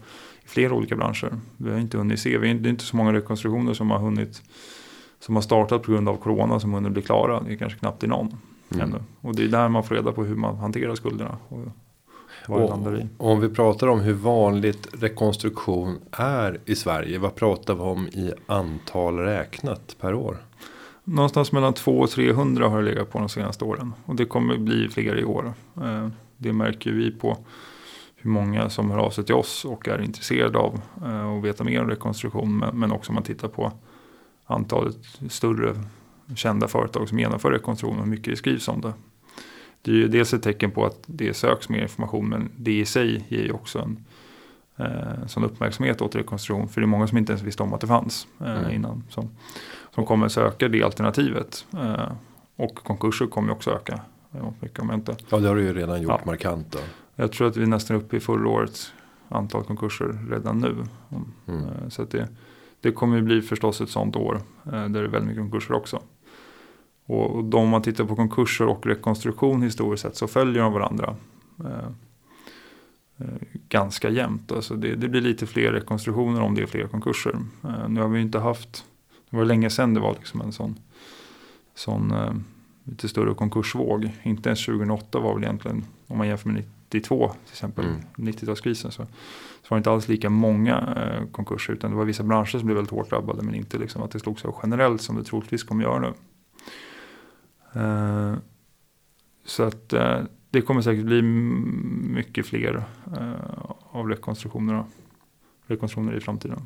[0.46, 1.39] flera olika branscher.
[1.58, 2.38] Vi har inte hunnit se.
[2.38, 4.41] Vi är inte, det är inte så många rekonstruktioner som har hunnit
[5.19, 7.41] som har startat på grund av corona som hunnit bli klara.
[7.41, 8.38] Det är kanske knappt i någon
[8.74, 8.89] Mm.
[8.89, 9.04] ännu.
[9.22, 11.38] Och det är där man får reda på hur man hanterar skulderna.
[11.48, 11.67] Och
[12.63, 12.69] Och
[13.17, 17.19] om vi pratar om hur vanligt rekonstruktion är i Sverige.
[17.19, 20.38] Vad pratar vi om i antal räknat per år?
[21.04, 23.93] Någonstans mellan 200 och 300 har det legat på de senaste åren.
[24.06, 25.54] Och det kommer bli fler i år.
[25.84, 27.38] Eh, Det märker vi på
[28.15, 31.63] hur många som hör av sig till oss och är intresserade av eh, att veta
[31.63, 32.58] mer om rekonstruktion.
[32.58, 33.72] men- Men också om man tittar på
[34.46, 34.98] antalet
[35.30, 35.76] större
[36.36, 38.93] kända företag som genomför rekonstruktion och hur mycket det skrivs om det.
[39.86, 42.86] Det är ju dels ett tecken på att det söks mer information men det i
[42.86, 44.06] sig ger ju också en
[44.78, 46.67] eh, sån uppmärksamhet åt rekonstruktion.
[46.69, 48.72] För det är många som inte ens visste om att det fanns eh, Mm.
[48.72, 49.04] innan.
[49.10, 49.30] Som,
[49.96, 51.65] som kommer söka det alternativet.
[51.74, 52.12] Eh,
[52.56, 54.00] och konkurser kommer ju också öka.
[54.34, 55.15] eh, Mycket om inte.
[55.30, 56.26] Ja det har du ju redan gjort Ja.
[56.26, 56.80] markant då.
[57.15, 58.93] jag tror att vi är nästan uppe i förra årets
[59.30, 60.76] antal konkurser redan nu.
[61.48, 61.63] Mm.
[61.63, 62.28] Eh, Så att det,
[62.82, 65.74] det kommer ju bli förstås ett sånt år eh, där det är väldigt mycket konkurser
[65.74, 66.02] också.
[67.06, 71.16] Och om man tittar på konkurser och rekonstruktion historiskt sett så följer de varandra.
[71.60, 71.88] eh,
[73.18, 73.26] eh,
[73.70, 74.52] Ganska jämnt.
[74.52, 77.36] Alltså det, det blir lite fler rekonstruktioner om det är fler konkurser.
[77.63, 78.86] Eh, Nu har vi inte haft,
[79.30, 80.80] det var länge sedan det var liksom en sån,
[81.76, 82.34] sån eh,
[82.84, 84.10] lite större konkursvåg.
[84.24, 88.00] Inte ens 2008 var väl egentligen, om man jämför med 92 till exempel, Mm.
[88.16, 89.04] 90-talskrisen så,
[89.62, 92.66] så var det inte alls lika många eh, konkurser utan det var vissa branscher som
[92.66, 95.63] blev väldigt hårt drabbade men inte liksom att det slog så generellt som det troligtvis
[95.63, 96.13] kommer göra nu.
[97.74, 98.34] Eh,
[99.46, 102.84] så att eh, det kommer säkert bli mycket fler
[103.18, 104.86] eh, av rekonstruktionerna,
[105.66, 106.60] rekonstruktioner i framtiden.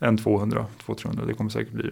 [0.00, 1.26] Än 200, 200-300.
[1.26, 1.90] Det kommer säkert bli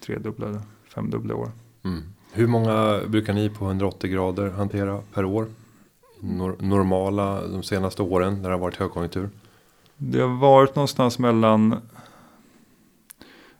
[0.00, 1.50] tredubbla, femdubbla år.
[1.84, 2.02] Mm.
[2.32, 5.46] Hur många brukar ni på 180 grader hantera per år?
[6.20, 9.30] Nor- normala de senaste åren när det har varit högkonjunktur.
[9.96, 11.76] Det har varit någonstans mellan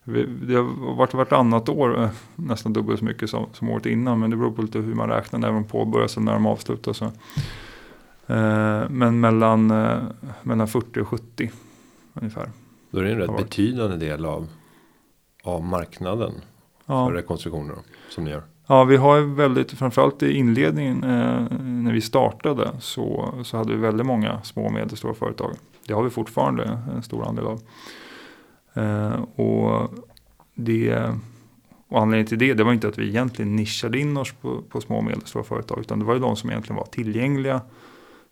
[0.04, 4.20] vi- det har varit vartannat år eh, nästan dubbelt så mycket som, som året innan.
[4.20, 6.96] Men det beror på lite hur man räknar när de påbörjas och när de avslutas.
[6.96, 7.04] Så.
[8.26, 9.98] Eh, Men mellan, eh,
[10.42, 11.50] mellan 40 och 70
[12.14, 12.50] ungefär.
[12.90, 14.46] Då är det en rätt betydande del av,
[15.44, 16.32] av marknaden
[16.86, 18.42] för Ja, rekonstruktioner då, som ni gör.
[18.66, 23.78] ja vi har väldigt, framförallt i inledningen eh, när vi startade så, så hade vi
[23.78, 25.52] väldigt många små och medelstora företag.
[25.86, 27.60] Det har vi fortfarande en stor andel av.
[28.74, 29.90] Eh, och,
[30.54, 31.08] det,
[31.88, 34.80] och anledningen till det, det var inte att vi egentligen nischade in oss på, på
[34.80, 35.80] små och medelstora företag.
[35.80, 37.60] Utan det var ju de som egentligen var tillgängliga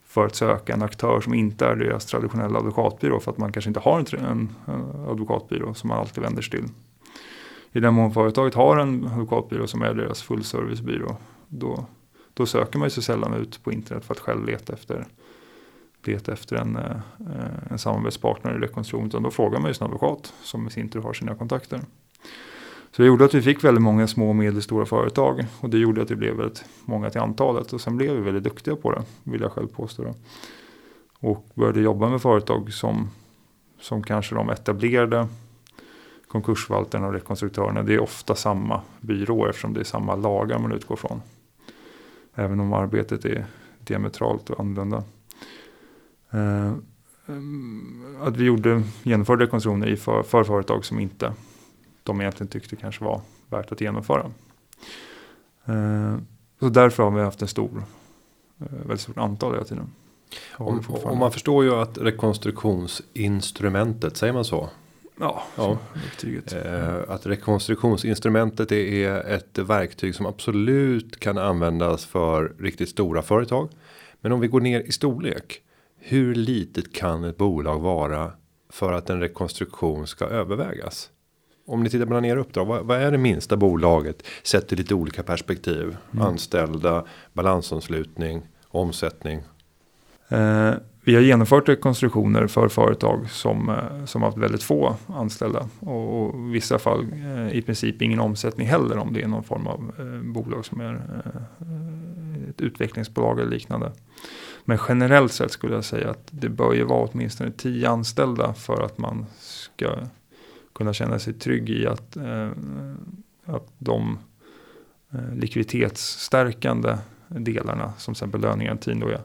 [0.04, 3.20] för att söka en aktör som inte är deras traditionella advokatbyrå.
[3.20, 6.50] För att man kanske inte har en, en, en advokatbyrå som man alltid vänder sig
[6.50, 6.68] till.
[7.72, 11.16] I den mån företaget har en advokatbyrå som är deras fullservicebyrå.
[11.48, 11.86] då,
[12.34, 15.06] då söker man ju sig sällan ut på internet för att själv leta efter,
[16.06, 19.06] leta efter en, eh, en samarbetspartner i rekonstruktion.
[19.06, 21.80] Utan då frågar man ju sin advokat som i sin tur har sina kontakter.
[22.96, 25.44] Så det gjorde att vi fick väldigt många små och medelstora företag.
[25.60, 27.72] Och det gjorde att det blev väldigt många till antalet.
[27.72, 30.02] Och sen blev vi väldigt duktiga på det, vill jag själv påstå.
[30.02, 30.14] Då.
[31.20, 33.10] Och började jobba med företag som,
[33.80, 35.28] som kanske de etablerade
[36.28, 37.82] konkursförvaltarna och rekonstruktörerna.
[37.82, 41.22] Det är ofta samma byråer eftersom det är samma lagar man utgår från.
[42.34, 43.46] Även om arbetet är
[43.78, 45.04] diametralt och annorlunda
[48.20, 51.32] att vi gjorde, genomförde rekonstruktioner i för, för företag som inte
[52.02, 54.30] de egentligen tyckte kanske var värt att genomföra.
[55.64, 56.16] Eh,
[56.60, 57.82] så därför har vi haft en stor,
[58.60, 59.90] eh, väldigt stort antal hela tiden.
[60.52, 64.70] Om, om man förstår ju att rekonstruktionsinstrumentet, säger man så?
[65.20, 65.78] Ja, ja.
[66.52, 73.68] Eh, att rekonstruktionsinstrumentet är ett verktyg som absolut kan användas för riktigt stora företag.
[74.20, 75.62] Men om vi går ner i storlek.
[76.02, 78.32] Hur litet kan ett bolag vara
[78.68, 81.10] för att en rekonstruktion ska övervägas?
[81.66, 84.94] Om ni tittar på ner uppdrag, vad, vad är det minsta bolaget sett i lite
[84.94, 85.96] olika perspektiv?
[86.12, 86.26] Mm.
[86.26, 89.42] Anställda, balansomslutning, omsättning.
[90.28, 90.72] Eh,
[91.04, 95.68] vi har genomfört rekonstruktioner för företag som, eh, som haft väldigt få anställda.
[95.80, 99.44] Och, och i vissa fall eh, i princip ingen omsättning heller om det är någon
[99.44, 103.92] form av eh, bolag som är eh, ett utvecklingsbolag eller liknande.
[104.64, 108.82] Men generellt sett skulle jag säga att det bör ju vara åtminstone tio anställda för
[108.82, 109.96] att man ska
[110.72, 112.50] kunna känna sig trygg i att, eh,
[113.44, 114.18] att de
[115.12, 116.98] eh, likviditetsstärkande
[117.28, 119.20] delarna som till exempel lönegarantin då är,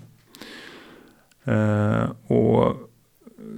[1.43, 2.75] Eh, och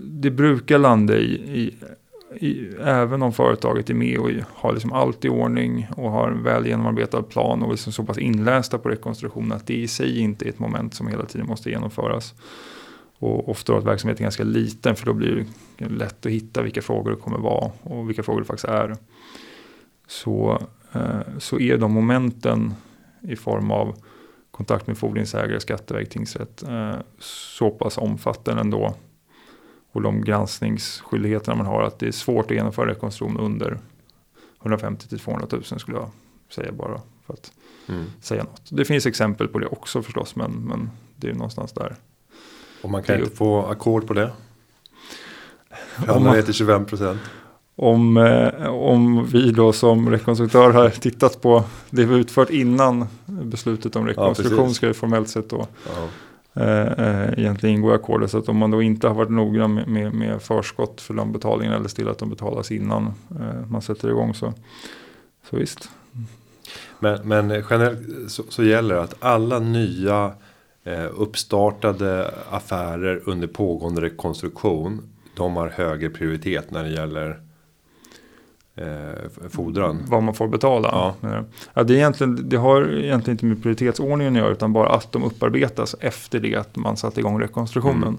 [0.04, 1.74] det brukar landa i, i,
[2.48, 6.44] i, även om företaget är med och har liksom allt i ordning och har en
[6.44, 10.46] väl genomarbetad plan och liksom så pass inlästa på rekonstruktion att det i sig inte
[10.46, 12.34] är ett moment som hela tiden måste genomföras.
[13.20, 15.46] Och ofta att verksamheten är ganska liten för då blir
[15.78, 18.96] det lätt att hitta vilka frågor det kommer vara och vilka frågor det faktiskt är.
[20.08, 20.62] Så,
[20.94, 22.74] eh, så är de momenten
[23.22, 23.96] i form av
[24.52, 28.96] kontakt med fordringsägare, skatteverk, tingsrätt eh, så pass omfattande ändå.
[29.92, 33.80] Och de granskningsskyldigheterna man har att det är svårt att genomföra rekonstruktion under
[34.62, 36.10] 150 till 200 000 skulle jag
[36.50, 37.52] säga bara för att
[37.88, 38.06] mm.
[38.22, 38.70] säga något.
[38.70, 41.96] Det finns exempel på det också förstås men, men det är någonstans där
[42.82, 44.32] och man kan inte få ackord på det?
[45.96, 47.20] Förhandlar ner till 25 procent.
[47.76, 53.96] Om, eh, om vi då som rekonstruktör har tittat på det vi utfört innan beslutet
[53.96, 56.62] om rekonstruktion ja, ska ju formellt sett då ja.
[56.64, 58.32] eh, eh egentligen ingå i ackordet.
[58.32, 61.32] Så att om man då inte har varit noggrann med, med, med förskott för de
[61.32, 64.54] betalningarna eller still att de betalas innan eh, man sätter igång så,
[65.50, 65.90] så visst.
[67.00, 70.32] Men, men generellt så, så gäller att alla nya
[71.12, 75.02] uppstartade affärer under pågående rekonstruktion.
[75.36, 77.40] De har högre prioritet när det gäller
[78.76, 80.04] eh, fordran.
[80.08, 81.16] Vad man får betala.
[81.22, 81.44] Ja.
[81.74, 85.12] Ja, det, är egentligen, det har egentligen inte med prioritetsordningen att göra utan bara att
[85.12, 88.18] de upparbetas efter det att man satte igång rekonstruktionen.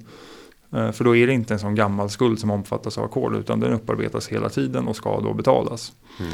[0.72, 0.86] Mm.
[0.86, 3.60] Eh, för då är det inte en sån gammal skuld som omfattas av ackord utan
[3.60, 5.92] den upparbetas hela tiden och ska då betalas.
[6.20, 6.32] Mm.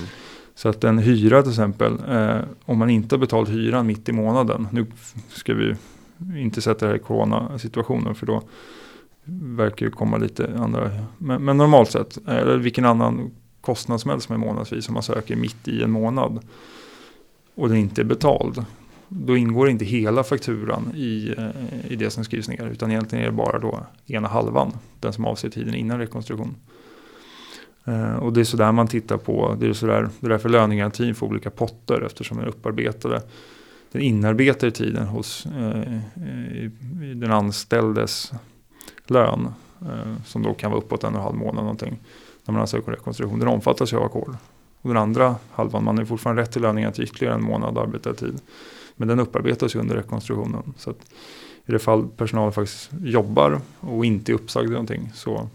[0.55, 4.13] Så att en hyra till exempel, eh, om man inte har betalt hyran mitt i
[4.13, 4.87] månaden, nu
[5.29, 5.75] ska vi
[6.37, 8.43] inte sätta det här i coronasituationen för då
[9.25, 10.91] verkar det komma lite andra.
[11.19, 15.03] Men, men normalt sett, eller vilken annan kostnad som helst som är månadsvis om man
[15.03, 16.41] söker mitt i en månad
[17.55, 18.65] och den inte är betald.
[19.09, 23.31] Då ingår inte hela fakturan i, eh, i det som skrivs ner utan egentligen är
[23.31, 26.55] det bara då ena halvan, den som avser tiden innan rekonstruktion.
[27.89, 31.15] Uh, och det är sådär man tittar på, det är, sådär, det är därför lönegarantin
[31.15, 33.23] får olika potter eftersom den är upparbetade
[33.93, 35.99] den inarbetade tiden hos uh,
[36.57, 36.71] i,
[37.03, 38.33] i den anställdes
[39.07, 41.99] lön uh, som då kan vara uppåt en och en halv månad någonting
[42.45, 43.39] när man ansöker om rekonstruktion.
[43.39, 44.37] Den omfattas ju av ackord.
[44.81, 48.41] Och den andra halvan, man har fortfarande rätt till lönegaranti ytterligare en månad arbetad tid.
[48.97, 50.75] Men den upparbetas ju under rekonstruktionen.
[50.77, 51.13] Så att
[51.67, 55.49] i det fall personalen faktiskt jobbar och inte är uppsagd eller någonting så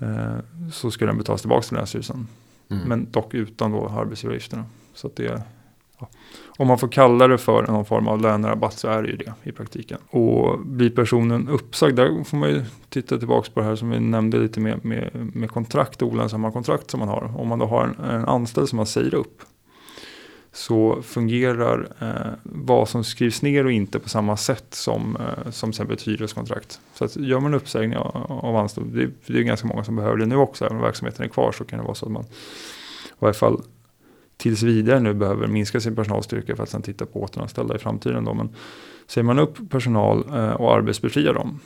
[0.00, 0.38] Eh,
[0.72, 2.26] så ska den betalas tillbaka till Länsstyrelsen.
[2.68, 2.88] Mm.
[2.88, 4.64] Men dock utan då arbetsgivaravgifterna.
[4.94, 5.40] Så att det ja.
[6.58, 9.34] Om man får kalla det för någon form av lönerabatt så är det ju det
[9.42, 9.98] i praktiken.
[10.10, 14.00] Och blir personen uppsagd, där får man ju titta tillbaka på det här som vi
[14.00, 17.32] nämnde lite med, med, med kontrakt, olönsamma kontrakt som man har.
[17.36, 19.42] Om man då har en, en anställd som man säger upp
[20.52, 25.70] så fungerar eh, vad som skrivs ner och inte på samma sätt som, eh, som
[25.70, 26.80] exempel ett hyreskontrakt.
[26.94, 30.16] Så att gör man uppsägning av, av anställd, det, det är ganska många som behöver
[30.16, 32.22] det nu också, även om verksamheten är kvar så kan det vara så att man
[32.22, 32.26] i
[33.18, 33.62] varje fall
[34.40, 38.24] tills vidare nu behöver minska sin personalstyrka för att sen titta på återanställda i framtiden.
[38.24, 38.34] Då.
[38.34, 38.48] Men
[39.06, 41.60] säger man upp personal eh, och arbetsbefriar dem,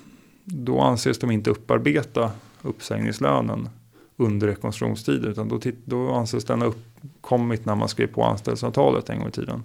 [0.45, 2.31] då anses de inte upparbeta
[2.62, 3.68] uppsägningslönen
[4.16, 5.31] under rekonstruktionstiden.
[5.31, 9.33] Utan då, då anses den ha uppkommit när man skrev på anställningsavtalet en gång i
[9.33, 9.62] tiden.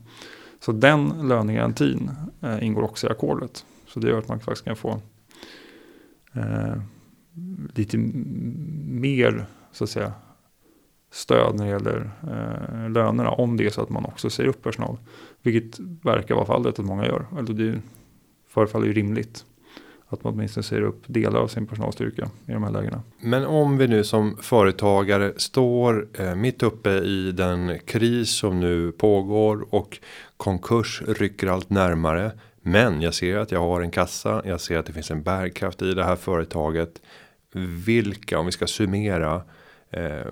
[0.60, 3.66] Så den lönegarantin eh, ingår också i ackordet.
[3.88, 5.02] Så det gör att man faktiskt kan få
[6.34, 6.82] eh,
[7.74, 7.98] lite
[8.88, 10.14] mer så att säga,
[11.12, 13.30] stöd när det gäller eh, lönerna.
[13.30, 14.98] Om det är så att man också säger upp personal.
[15.42, 17.26] Vilket verkar vara fallet att många gör.
[17.38, 17.82] Alltså det
[18.50, 19.46] förefaller ju rimligt
[20.10, 23.02] att man åtminstone säger upp delar av sin personalstyrka i de här lägena.
[23.22, 28.92] Men om vi nu som företagare står eh, mitt uppe i den kris som nu
[28.92, 30.00] pågår och
[30.38, 32.32] konkurs rycker allt närmare.
[32.62, 34.42] Men jag ser att jag har en kassa.
[34.46, 37.02] Jag ser att det finns en bärkraft i det här företaget.
[37.86, 39.42] Vilka, om vi ska summera
[39.92, 40.26] eh,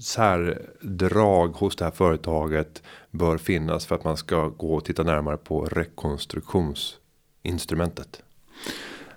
[0.00, 5.36] särdrag hos det här företaget bör finnas för att man ska gå och titta närmare
[5.36, 8.22] på rekonstruktionsinstrumentet.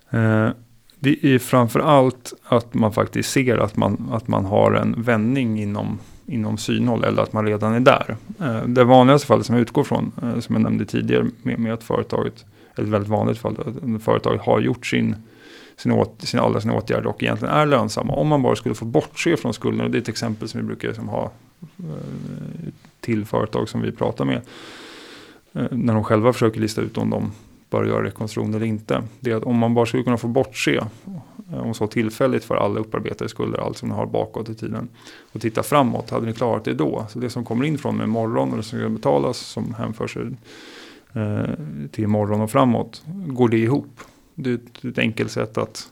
[0.10, 0.50] Eh,
[1.00, 5.62] det är framför allt att man faktiskt ser att man, att man har en vändning
[5.62, 8.18] inom, inom synhåll eller att man redan är där.
[8.40, 11.74] Eh, det vanligaste fallet som jag utgår från, eh, som jag nämnde tidigare med, med
[11.74, 12.46] att företaget,
[12.78, 15.16] ett väldigt vanligt fall, att företaget har gjort sin,
[15.78, 18.14] sin, åt, sin, alla sina åtgärder och egentligen är lönsamma.
[18.14, 20.68] Om man bara skulle få bortse från skulden, och det är ett exempel som vi
[20.68, 21.86] brukar liksom ha eh,
[23.00, 24.42] till företag som vi pratar med.
[25.54, 27.32] Eh, när de själva försöker lista ut om de
[27.70, 29.04] bör göra rekonstruktion eller inte.
[29.20, 30.76] Det är att om man bara skulle kunna få bortse,
[31.52, 34.90] eh, om så tillfälligt för alla upparbetade skulder, allt som ni har bakåt i tiden,
[35.32, 37.06] och titta framåt, hade ni klarat det då?
[37.10, 40.08] Så det som kommer in från med morgon och det som ska betalas, som hänför
[40.08, 40.22] sig
[41.92, 44.00] till morgon och framåt, går det ihop?
[44.36, 45.90] Det är ett, ett enkelt sätt att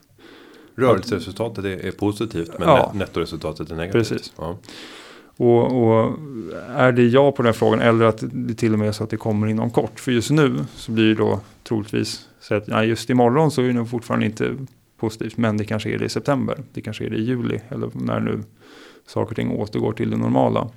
[0.75, 4.09] Rörelseresultatet är, är positivt men ja, nettoresultatet är negativt.
[4.09, 4.33] Precis.
[4.37, 4.57] Ja.
[5.37, 6.19] Och, och,
[6.75, 9.09] är det ja på den frågan eller att det till och med är så att
[9.09, 9.99] det kommer inom kort.
[9.99, 13.67] För just nu så blir det då troligtvis så att nej, just imorgon så är
[13.67, 14.55] det nog fortfarande inte
[14.97, 15.37] positivt.
[15.37, 16.63] Men det kanske är det i september.
[16.73, 18.43] Det kanske är det i juli eller när nu
[19.07, 20.69] saker och ting återgår till det normala.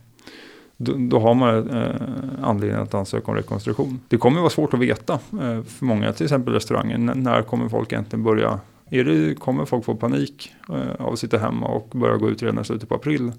[0.76, 1.94] Då, då har man eh,
[2.42, 4.00] anledning att ansöka om rekonstruktion.
[4.08, 6.94] Det kommer vara svårt att veta eh, för många, till exempel restauranger.
[6.94, 8.60] N när kommer folk egentligen börja
[8.90, 12.42] är det, kommer folk få panik eh, av att sitta hemma och börja gå ut
[12.42, 13.32] redan i slutet på april?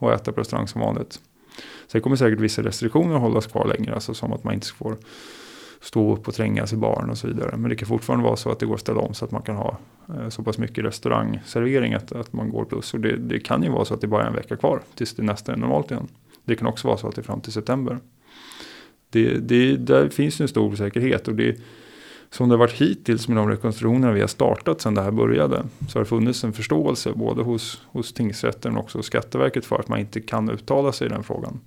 [0.00, 1.20] och äta på restaurang som vanligt.
[1.86, 4.96] Sen kommer säkert vissa restriktioner att hållas kvar längre, alltså som att man inte får
[5.80, 7.56] stå upp och trängas i baren och så vidare.
[7.56, 9.42] Men det kan fortfarande vara så att det går att ställa om så att man
[9.42, 9.78] kan ha
[10.08, 12.94] eh, så pass mycket restaurangservering att, att man går plus.
[12.94, 15.14] Och det, det, kan ju vara så att det bara är en vecka kvar tills
[15.14, 16.08] det nästa är normalt igen.
[16.44, 17.98] Det kan också vara så att det är fram till september.
[19.10, 21.60] Det, det, där finns en stor osäkerhet och det,
[22.30, 25.64] som det har varit hittills med de rekonstruktioner vi har startat sedan det här började
[25.88, 29.76] så har det funnits en förståelse både hos, hos tingsrätten och också hos Skatteverket för
[29.76, 31.60] att man inte kan uttala sig i den frågan.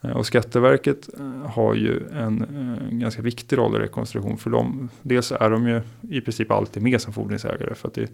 [0.00, 2.42] Eh, och Skatteverket eh, har ju en,
[2.90, 4.88] en, ganska viktig roll i rekonstruktion för dem.
[5.02, 8.10] Dels är de ju i princip alltid med som fordringsägare för att det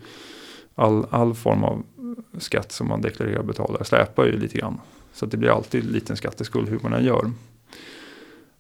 [0.75, 1.83] all, all form av
[2.39, 4.79] skatt som man deklarerar och betalar släpar ju lite grann.
[5.15, 7.31] Så det blir alltid en liten skatteskuld hur man än gör.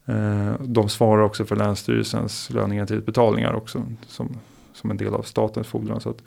[0.07, 4.37] Eh, de svarar också för Länsstyrelsens lönegarantiutbetalningar också som,
[4.73, 6.01] som en del av statens fordran.
[6.01, 6.23] Så, att,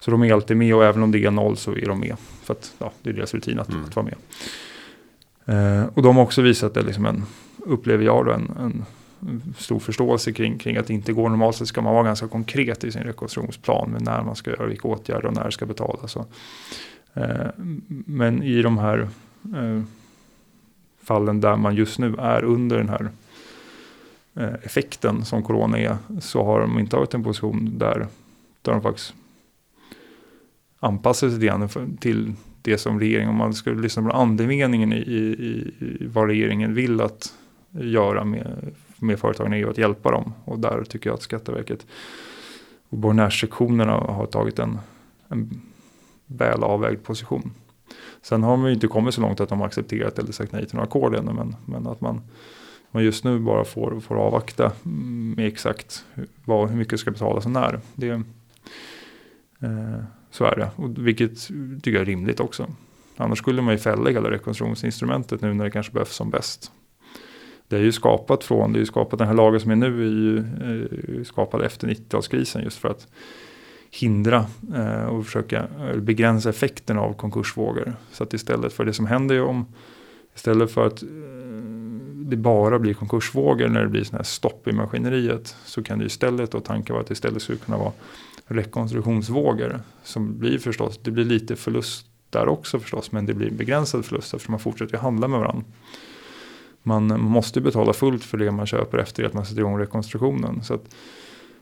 [0.00, 2.16] så de är alltid med och även om det är noll så är de med.
[2.42, 3.84] För att ja, det är deras rutin att, mm.
[3.84, 4.16] att vara med.
[5.46, 7.22] Eh, och de har också visat det liksom en,
[7.56, 8.84] upplever jag då, en, en,
[9.58, 11.28] stor förståelse kring, kring att det inte går.
[11.28, 14.66] Normalt sett ska man vara ganska konkret i sin rekonstruktionsplan med när man ska göra
[14.66, 16.16] vilka åtgärder och när det ska betalas.
[17.14, 17.46] Eh,
[18.06, 19.08] men i de här
[19.54, 19.82] eh,
[21.02, 23.10] fallen där man just nu är under den här
[24.34, 28.06] eh, effekten som corona är så har de inte en position där,
[28.62, 29.14] där de faktiskt
[30.80, 31.68] anpassar sig lite
[32.00, 32.32] till
[32.62, 37.00] det som regeringen, om man skulle lyssna på andemeningen i, i, i vad regeringen vill
[37.00, 37.34] att
[37.70, 40.32] göra med, med företagen är ju att hjälpa dem.
[40.44, 41.86] Och där tycker jag att Skatteverket
[42.88, 44.78] och borgenärssektionerna har tagit en,
[45.28, 45.62] en
[46.26, 47.50] väl avvägd position.
[48.22, 50.66] Sen har man ju inte kommit så långt att de har accepterat eller sagt nej
[50.66, 51.32] till några ackord ännu.
[51.32, 52.20] Men, men att man,
[52.90, 56.04] man just nu bara får, får avvakta mm, med exakt
[56.44, 57.80] vad, hur mycket ska betalas och när.
[57.94, 61.48] Det, eh, så är det, och vilket
[61.82, 62.66] tycker jag är rimligt också.
[63.16, 66.72] Annars skulle man ju fälla hela rekonstruktionsinstrumentet nu när det kanske behövs som bäst.
[67.68, 70.06] Det är ju skapat från, det är ju skapat den här lagen som är nu
[70.06, 73.08] är ju eh, skapad efter 90-talskrisen just för att
[73.94, 77.94] hindra eh, och försöka eh, begränsa effekten av konkursvågor.
[78.12, 79.66] Så att istället för det som händer ju om,
[80.34, 81.08] istället för att eh,
[82.14, 86.04] det bara blir konkursvågor när det blir sådana här stopp i maskineriet så kan det
[86.04, 87.92] istället och tanken var att det istället skulle kunna vara
[88.46, 89.80] rekonstruktionsvågor.
[90.02, 94.34] Som blir förstås, det blir lite förlust där också förstås men det blir begränsad förlust
[94.34, 95.64] eftersom man fortsätter handla med varandra.
[96.82, 100.64] Man, man måste betala fullt för det man köper efter att man sätter igång rekonstruktionen.
[100.64, 100.94] Så att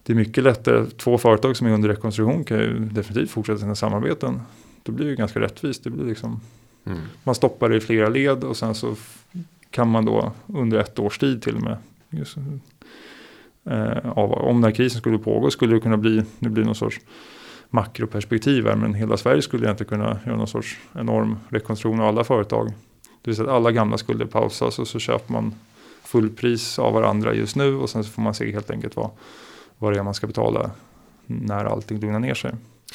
[0.02, 3.74] det är mycket lättare, två företag som är under rekonstruktion kan ju definitivt fortsätta sina
[3.74, 4.40] samarbeten.
[4.82, 5.84] Då blir det ganska rättvist.
[5.84, 6.40] Det blir liksom,
[6.84, 6.98] mm.
[7.24, 8.96] Man stoppar det i flera led och sen så
[9.70, 11.76] kan man då under ett års tid till och med
[12.10, 12.36] just,
[13.64, 16.74] eh, av, om den här krisen skulle pågå skulle det kunna bli, nu blir någon
[16.74, 17.00] sorts
[17.70, 22.24] makroperspektiv här, men hela Sverige skulle egentligen kunna göra någon sorts enorm rekonstruktion av alla
[22.24, 22.66] företag.
[23.22, 25.54] Det vill säga att alla gamla skulder pausas och så köper man
[26.04, 29.10] fullpris av varandra just nu och sen så får man se helt enkelt vad,
[29.80, 30.70] vad det är man ska betala
[31.26, 32.52] när allting lugnar ner sig.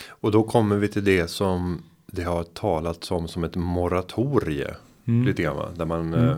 [0.08, 4.76] Och då kommer vi till det som det har talats om som ett moratorie.
[5.06, 5.26] Mm.
[5.26, 5.76] Lite grann?
[5.76, 6.30] Där man mm.
[6.30, 6.38] eh,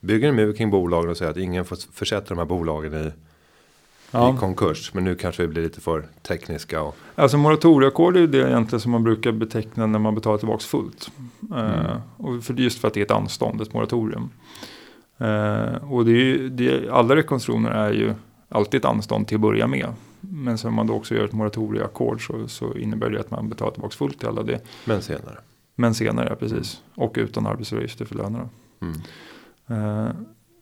[0.00, 3.12] bygger en mur kring bolagen och säger att ingen får försätta de här bolagen i
[4.14, 4.34] ja.
[4.34, 4.94] i konkurs.
[4.94, 6.82] Men nu kanske vi blir lite för tekniska.
[6.82, 6.96] Och...
[7.14, 11.10] Alltså moratorieackord är det egentligen som man brukar beteckna när man betalar tillbaka fullt.
[11.50, 11.64] Mm.
[11.64, 14.30] Uh, och för, just för att det är ett anstånd, ett moratorium.
[15.20, 18.14] Uh, och det är, det, alla rekonstruktioner är ju
[18.54, 19.88] alltid ett anstånd till att börja med.
[20.20, 23.72] Men sen man då också gör ett moratorieackord så, så innebär det att man betalar
[23.72, 24.60] tillbaka fullt till alla det.
[24.84, 25.38] Men senare.
[25.74, 26.82] Men senare, precis.
[26.94, 28.48] Och utan arbetsgivaravgifter för lönerna.
[28.80, 28.94] Mm.
[29.70, 30.12] Uh,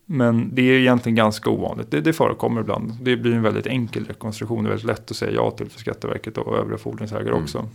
[0.06, 1.90] men det är egentligen ganska ovanligt.
[1.90, 2.92] Det, det förekommer ibland.
[3.02, 4.64] Det blir en väldigt enkel rekonstruktion.
[4.64, 7.42] Det är väldigt lätt att säga ja till för Skatteverket och övriga fordringsägare mm.
[7.42, 7.68] också.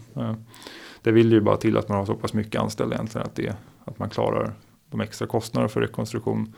[1.01, 3.55] Det vill ju bara till att man har så pass mycket anställda egentligen att, det,
[3.85, 4.53] att man klarar
[4.89, 6.53] de extra kostnaderna för rekonstruktion.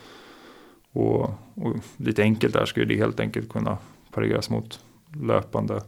[0.91, 1.21] Och,
[1.55, 3.77] och lite enkelt där skulle det helt enkelt kunna
[4.11, 4.79] pareras mot
[5.13, 5.81] löpande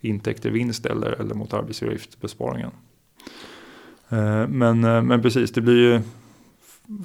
[0.00, 2.70] intäkter, vinst eller, eller mot arbetsgivaravgiftsbesparingen.
[4.08, 6.00] Eh, men, eh, men precis, det blir ju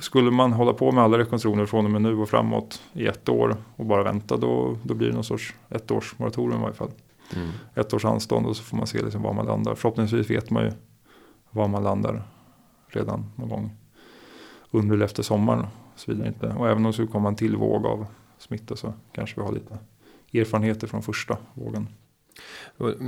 [0.01, 3.30] skulle man hålla på med alla rekonstruktioner från och med nu och framåt i ett
[3.30, 6.76] år och bara vänta då, då blir det någon sorts ett års moratorium i varje
[6.76, 6.91] fall.
[7.36, 7.49] Mm.
[7.76, 9.76] Ett års anstånd och så får man se liksom var man landar.
[9.76, 10.72] Förhoppningsvis vet man ju
[11.49, 12.24] var man landar
[12.88, 13.72] redan någon gång
[14.72, 15.66] under eller efter sommaren.
[15.94, 16.28] Och, så vidare.
[16.28, 16.48] Inte.
[16.48, 18.06] och även om det skulle komma en till våg av
[18.38, 19.78] smitta så kanske vi har lite
[20.34, 21.88] erfarenheter från första vågen.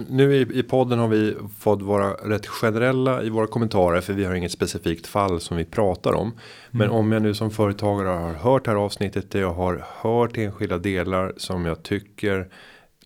[0.09, 4.25] Nu i, i podden har vi fått vara rätt generella i våra kommentarer för vi
[4.25, 6.27] har inget specifikt fall som vi pratar om.
[6.27, 6.37] Mm.
[6.71, 10.37] Men om jag nu som företagare har hört det här avsnittet där jag har hört
[10.37, 12.47] enskilda delar som jag tycker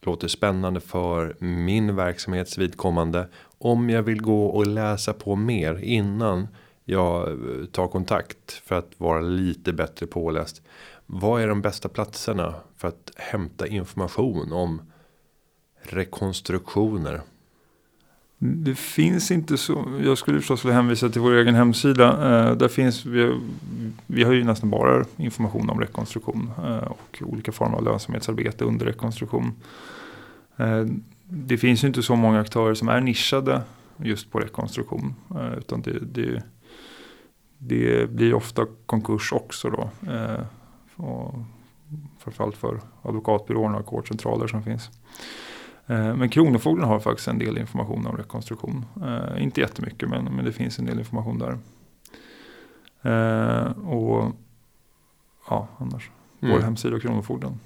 [0.02, 3.28] låter spännande för min verksamhets vidkommande.
[3.58, 6.48] Om jag vill gå och läsa på mer innan
[6.90, 10.62] jag eh, tar kontakt för att vara lite bättre påläst.
[11.06, 14.82] Vad är de bästa platserna för att hämta information om
[15.82, 17.22] rekonstruktioner?
[18.38, 20.00] Det finns inte så.
[20.04, 22.10] Jag skulle förstås vilja hänvisa till vår egen hemsida.
[22.10, 23.40] Eh, där finns vi,
[24.08, 28.86] vi har ju nästan bara information om rekonstruktion eh, och olika former av lönsamhetsarbete under
[28.86, 29.52] rekonstruktion.
[30.58, 30.86] Eh,
[31.24, 33.62] det finns ju inte så många aktörer som är nischade
[33.98, 35.16] just på rekonstruktion.
[35.36, 36.44] Eh, utan det, det,
[37.60, 39.90] det, blir ofta konkurs också då.
[40.12, 40.42] Eh,
[40.96, 41.34] och
[42.20, 44.90] framförallt för advokatbyråerna och ackordscentraler som finns.
[45.88, 48.86] Eh, men Kronofogden har faktiskt en del information om rekonstruktion.
[49.04, 51.58] Eh, inte jättemycket men, men det finns en del information där.
[53.86, 54.32] Och
[55.50, 56.12] ja, annars.
[56.42, 56.56] Mm.
[56.56, 57.60] Vår hemsida och Kronofogden.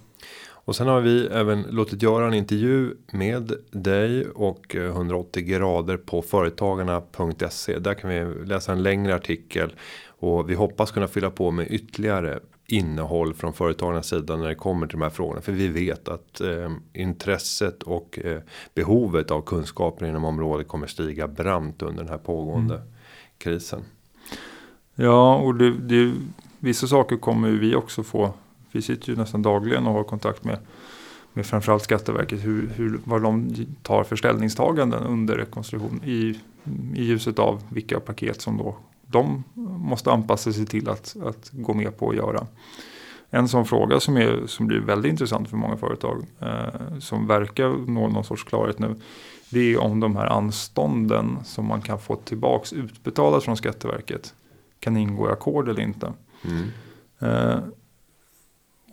[0.66, 6.22] Och sen har vi även låtit göra en intervju med dig och 180 grader på
[6.22, 7.80] företagarna.se.
[7.80, 9.74] Där kan vi läsa en längre artikel
[10.08, 14.88] och vi hoppas kunna fylla på med ytterligare innehåll från företagarnas sida när det kommer
[14.88, 15.42] till de här frågorna.
[15.42, 18.42] För vi vet att eh, intresset och eh,
[18.74, 22.88] behovet av kunskaper inom området kommer stiga brant under den här pågående mm.
[23.38, 23.82] krisen.
[24.96, 26.14] Ja, och det, det,
[26.60, 28.34] vissa saker kommer vi också få.
[28.74, 30.58] Vi sitter ju nästan dagligen och har kontakt med
[31.34, 36.40] med framförallt Skatteverket hur, hur, vad de tar för ställningstaganden under rekonstruktion i,
[36.96, 38.76] i ljuset av vilka paket som då
[39.08, 39.44] de
[39.80, 42.48] måste anpassa sig till att, att gå med på att göra.
[43.30, 47.92] En sån fråga som, är, som blir väldigt intressant för många företag eh, som verkar
[47.92, 48.96] nå någon sorts klarhet nu.
[49.50, 54.34] Det är om de här anstånden som man kan få tillbaks utbetalat från Skatteverket
[54.80, 56.14] kan ingå i ackord eller inte.
[56.46, 56.70] Mm.
[57.20, 57.60] Eh,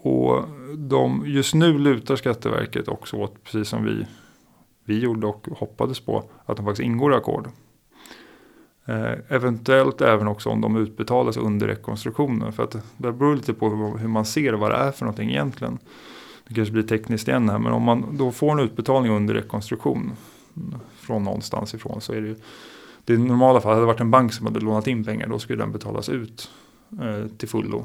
[0.03, 0.45] och
[0.77, 4.07] de, just nu lutar Skatteverket också åt, precis som vi,
[4.85, 7.49] vi gjorde och hoppades på, att de faktiskt ingår i ackord.
[8.85, 12.53] Eh, eventuellt även också om de utbetalas under rekonstruktionen.
[12.53, 15.31] För att det beror lite på hur, hur, man ser vad det är för någonting
[15.31, 15.79] egentligen.
[16.49, 20.13] Det kanske blir tekniskt igen här, men om man då får en utbetalning under rekonstruktion
[20.97, 22.37] från någonstans ifrån så är det ju
[23.05, 25.63] det normala fall, hade det varit en bank som hade lånat in pengar då skulle
[25.63, 26.51] den betalas ut
[27.01, 27.85] eh, till fullo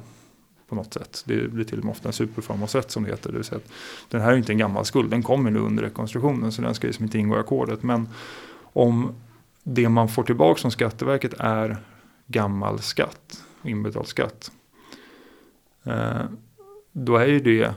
[0.76, 1.24] på något sätt.
[1.26, 3.32] Det blir till och med ofta en superförmånsrätt som det heter.
[3.32, 3.72] Det vill säga att
[4.10, 6.88] den här är inte en gammal skuld, den kommer nu under rekonstruktionen så den ska
[6.88, 7.84] liksom inte ingå i ackordet.
[7.84, 8.10] Men
[8.74, 9.16] om
[9.64, 11.78] det man får tillbaka från Skatteverket är
[12.28, 14.52] gammal skatt, inbetald skatt.
[15.84, 16.24] Eh,
[16.92, 17.74] då är ju det,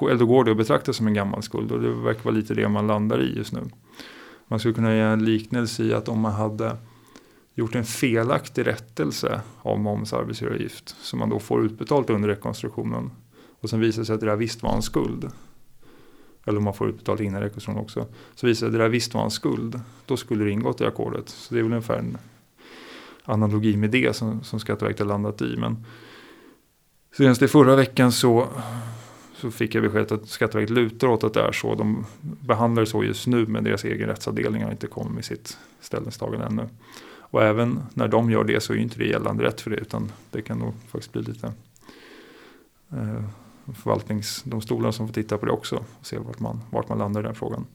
[0.00, 2.54] eller då går det att betrakta som en gammal skuld och det verkar vara lite
[2.54, 3.60] det man landar i just nu.
[4.46, 6.76] Man skulle kunna göra en liknelse i att om man hade
[7.54, 13.10] gjort en felaktig rättelse av moms arbetsgivaravgift som man då får utbetalt under rekonstruktionen.
[13.60, 15.30] Och sen visar det sig att det där visst var en skuld.
[16.44, 18.06] Eller om man får utbetalt innan rekonstruktionen också.
[18.34, 19.80] Så visar det sig att det där visst var en skuld.
[20.06, 21.28] Då skulle det ingått i ackordet.
[21.28, 22.18] Så det är väl ungefär en
[23.24, 25.56] analogi med det som, som Skatteverket har landat i.
[25.56, 25.86] Men
[27.16, 28.48] senast i förra veckan så
[29.42, 31.74] så fick jag beskedet att Skatteverket lutar åt att det är så.
[31.74, 35.58] De behandlar det så just nu men deras egen rättsavdelning har inte kommit med sitt
[35.80, 36.68] ställningstagande ännu.
[37.32, 40.12] Och även när de gör det så är inte det gällande rätt för det utan
[40.30, 41.52] det kan nog faktiskt bli lite
[42.90, 43.22] eh,
[43.74, 47.24] förvaltningsdomstolar som får titta på det också och se vart man, vart man landar i
[47.24, 47.66] den frågan.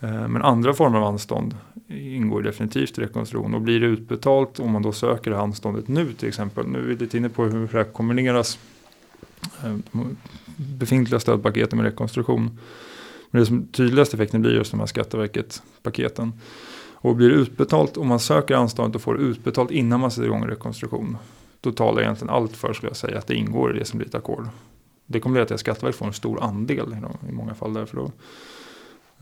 [0.00, 1.56] Eh, men andra former av anstånd
[1.88, 6.28] ingår definitivt i rekonstruktion och blir det utbetalt om man då söker anståndet nu till
[6.28, 6.66] exempel.
[6.66, 8.58] Nu är vi lite inne på hur det här kombineras.
[9.64, 9.76] Eh,
[10.56, 12.58] befintliga stödpaketen med rekonstruktion.
[13.30, 16.32] Men det som tydligaste effekten blir just de här Skatteverket-paketen.
[16.98, 20.26] Och blir det utbetalt om man söker anståndet och får det utbetalt innan man sätter
[20.26, 21.16] igång en rekonstruktion.
[21.60, 24.08] Då talar egentligen allt för skulle jag säga att det ingår i det som blir
[24.08, 24.48] ett ackord.
[25.06, 26.96] Det kommer leda till att Skatteverket får en stor andel
[27.28, 28.12] i många fall därför då.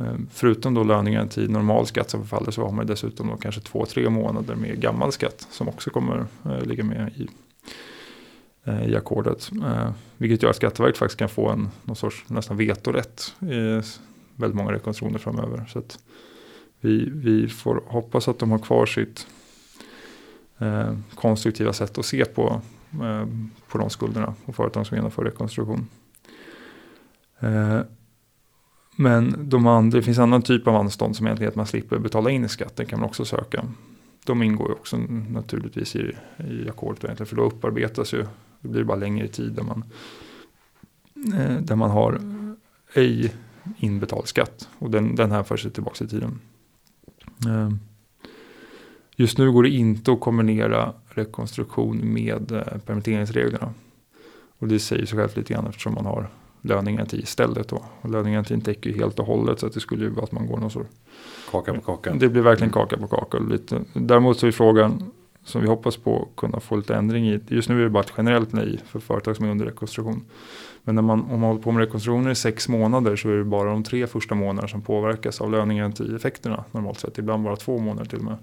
[0.05, 3.87] Eh, förutom då lönegaranti, normal skatt som förfaller så har man dessutom då kanske två,
[3.87, 7.29] tre månader med gammal skatt som också kommer eh, ligga med i,
[8.65, 9.51] eh, i ackordet.
[9.65, 13.83] Eh, vilket gör att Skatteverket faktiskt kan få en någon sorts nästan vetorätt i
[14.37, 15.65] väldigt många rekonstruktioner framöver.
[15.73, 15.99] Så att
[16.85, 19.27] vi, vi får hoppas att de har kvar sitt
[20.59, 22.61] eh, konstruktiva sätt att se på,
[22.93, 23.27] eh,
[23.69, 25.89] på de skulderna och företag som genomför rekonstruktion.
[27.41, 27.81] Eh,
[28.97, 32.31] men de andra, det finns annan typ av anstånd som egentligen att man slipper betala
[32.31, 33.65] in i skatten kan man också söka.
[34.25, 34.97] De ingår ju också
[35.29, 36.13] naturligtvis i,
[36.51, 38.27] i ackordet för då upparbetas ju,
[38.61, 39.85] det blir bara längre tid där man,
[41.35, 42.21] eh, där man har
[42.95, 43.35] ej
[43.77, 46.41] inbetald skatt och den, den här för sig tillbaka i tiden.
[47.47, 47.71] Eh,
[49.17, 53.75] just nu går det inte att kombinera rekonstruktion med eh, permitteringsreglerna.
[54.59, 56.29] Och det säger sig självt lite grann eftersom man har
[56.61, 57.69] lönegaranti istället.
[57.69, 57.83] Då.
[58.01, 60.47] Och lönegarantin täcker ju helt och hållet så att det skulle ju vara att man
[60.47, 60.91] går någon sorts
[61.51, 62.15] Kaka på kaka.
[62.15, 63.39] Det blir verkligen kaka på kaka.
[63.39, 63.81] Lite.
[63.93, 65.11] Däremot så är frågan
[65.45, 67.41] som vi hoppas på kunna få lite ändring i.
[67.49, 70.25] Just nu är det bara ett generellt nej för företag som är under rekonstruktion.
[70.83, 73.45] Men när man, om man håller på med rekonstruktioner i sex månader så är det
[73.45, 77.19] bara de tre första månaderna som påverkas av lönegarantieffekterna normalt sett.
[77.19, 78.37] Ibland bara två månader till och med.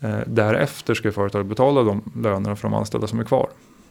[0.00, 3.48] Eh, därefter ska företaget betala de lönerna för de anställda som är kvar.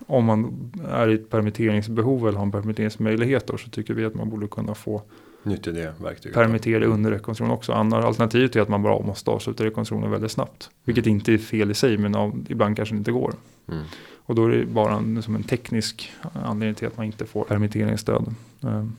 [0.08, 4.16] Om man är i ett permitteringsbehov eller har en permitteringsmöjlighet då, så tycker vi att
[4.16, 5.02] man borde kunna få
[5.48, 6.36] Nyttja det verktyget.
[6.36, 7.74] Permittera under rekonstruktion också.
[7.74, 10.70] Andra alternativet är att man bara måste avsluta rekonstruktionen väldigt snabbt.
[10.84, 11.16] Vilket mm.
[11.16, 13.34] inte är fel i sig men av, ibland kanske det inte går.
[13.72, 13.84] Mm.
[14.26, 17.44] Och då är det bara en, som en teknisk anledning till att man inte får
[17.44, 18.36] permitteringsstöd.
[18.64, 18.96] Ehm.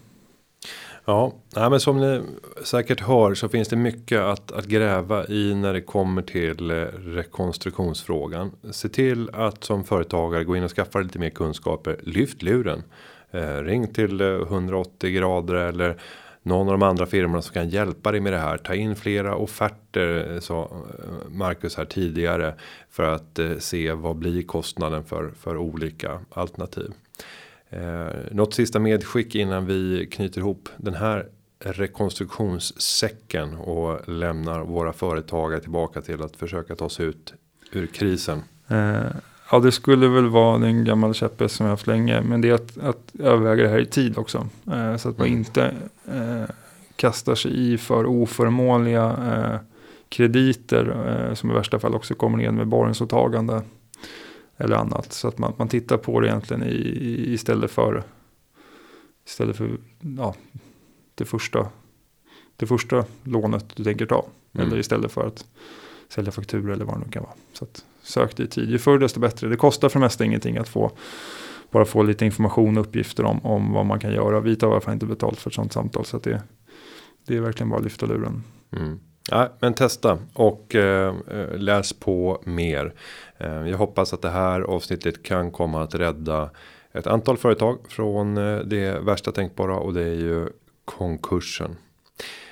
[1.04, 2.22] Ja, nej, men som ni
[2.64, 6.74] säkert hör så finns det mycket att, att gräva i när det kommer till eh,
[6.94, 8.50] rekonstruktionsfrågan.
[8.70, 12.00] Se till att som företagare gå in och skaffa lite mer kunskaper.
[12.02, 12.82] Lyft luren.
[13.30, 15.96] Eh, ring till 180 eh, grader eller
[16.48, 18.58] någon av de andra firmorna som kan hjälpa dig med det här.
[18.58, 22.54] Ta in flera offerter sa eh, Marcus här tidigare
[22.90, 26.92] för att eh, se vad blir kostnaden för för olika alternativ.
[27.70, 31.28] Eh, något sista medskick innan vi knyter ihop den här
[31.60, 37.34] rekonstruktionssäcken och lämnar våra företagare tillbaka till att försöka ta sig ut
[37.72, 38.42] ur krisen?
[38.68, 39.00] Eh,
[39.50, 42.20] ja, det skulle väl vara den gamla käpphäst som jag haft länge.
[42.20, 44.48] Men det är att, att överväga det här i tid också.
[44.72, 45.38] Eh, så att man mm.
[45.38, 45.74] inte
[46.06, 46.54] eh,
[46.96, 49.60] kastar sig i för oförmånliga eh,
[50.08, 50.96] krediter.
[51.28, 53.62] Eh, som i värsta fall också kommer ned med borgensåtagande.
[54.56, 55.12] Eller annat.
[55.12, 58.02] Så att man, man tittar på det egentligen i, i, istället för
[59.26, 59.78] istället för
[60.16, 60.34] ja,
[61.14, 61.68] det första,
[62.56, 64.26] det första lånet du tänker ta.
[64.52, 64.66] Mm.
[64.66, 65.44] Eller istället för att
[66.08, 67.34] sälja fakturor eller vad det nu kan vara.
[67.52, 68.70] Så att sök det i tid.
[68.70, 69.48] Ju förr desto bättre.
[69.48, 70.90] Det kostar för det mesta ingenting att få
[71.70, 74.40] bara få lite information och uppgifter om, om vad man kan göra.
[74.40, 76.04] Vi tar i alla fall inte betalt för ett sånt samtal.
[76.04, 76.42] Så att det,
[77.26, 78.42] det är verkligen bara att lyfta luren.
[78.76, 79.00] Mm.
[79.30, 82.94] Ja, men testa och eh, eh, läs på mer.
[83.38, 86.50] Eh, jag hoppas att det här avsnittet kan komma att rädda
[86.92, 90.48] ett antal företag från eh, det värsta tänkbara och det är ju
[90.84, 91.76] konkursen.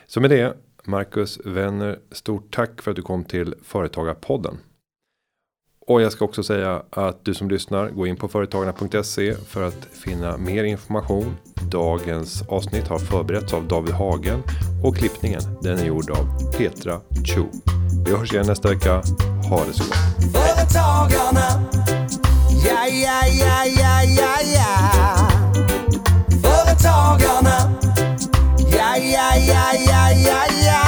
[0.06, 4.58] Så med det Marcus Wenner, stort tack för att du kom till Företagarpodden.
[5.88, 9.88] Och jag ska också säga att du som lyssnar, gå in på företagarna.se för att
[9.92, 11.36] finna mer information.
[11.70, 14.42] Dagens avsnitt har förberetts av David Hagen
[14.84, 17.44] och klippningen den är gjord av Petra Chu.
[18.04, 19.02] Vi hörs igen nästa vecka.
[19.50, 19.96] Ha det så gott.
[20.32, 21.64] Företagarna,
[22.64, 25.28] ja, ja, ja, ja, ja, ja.
[26.42, 27.72] Företagarna,
[28.72, 30.85] ja, ja, ja, ja, ja, ja.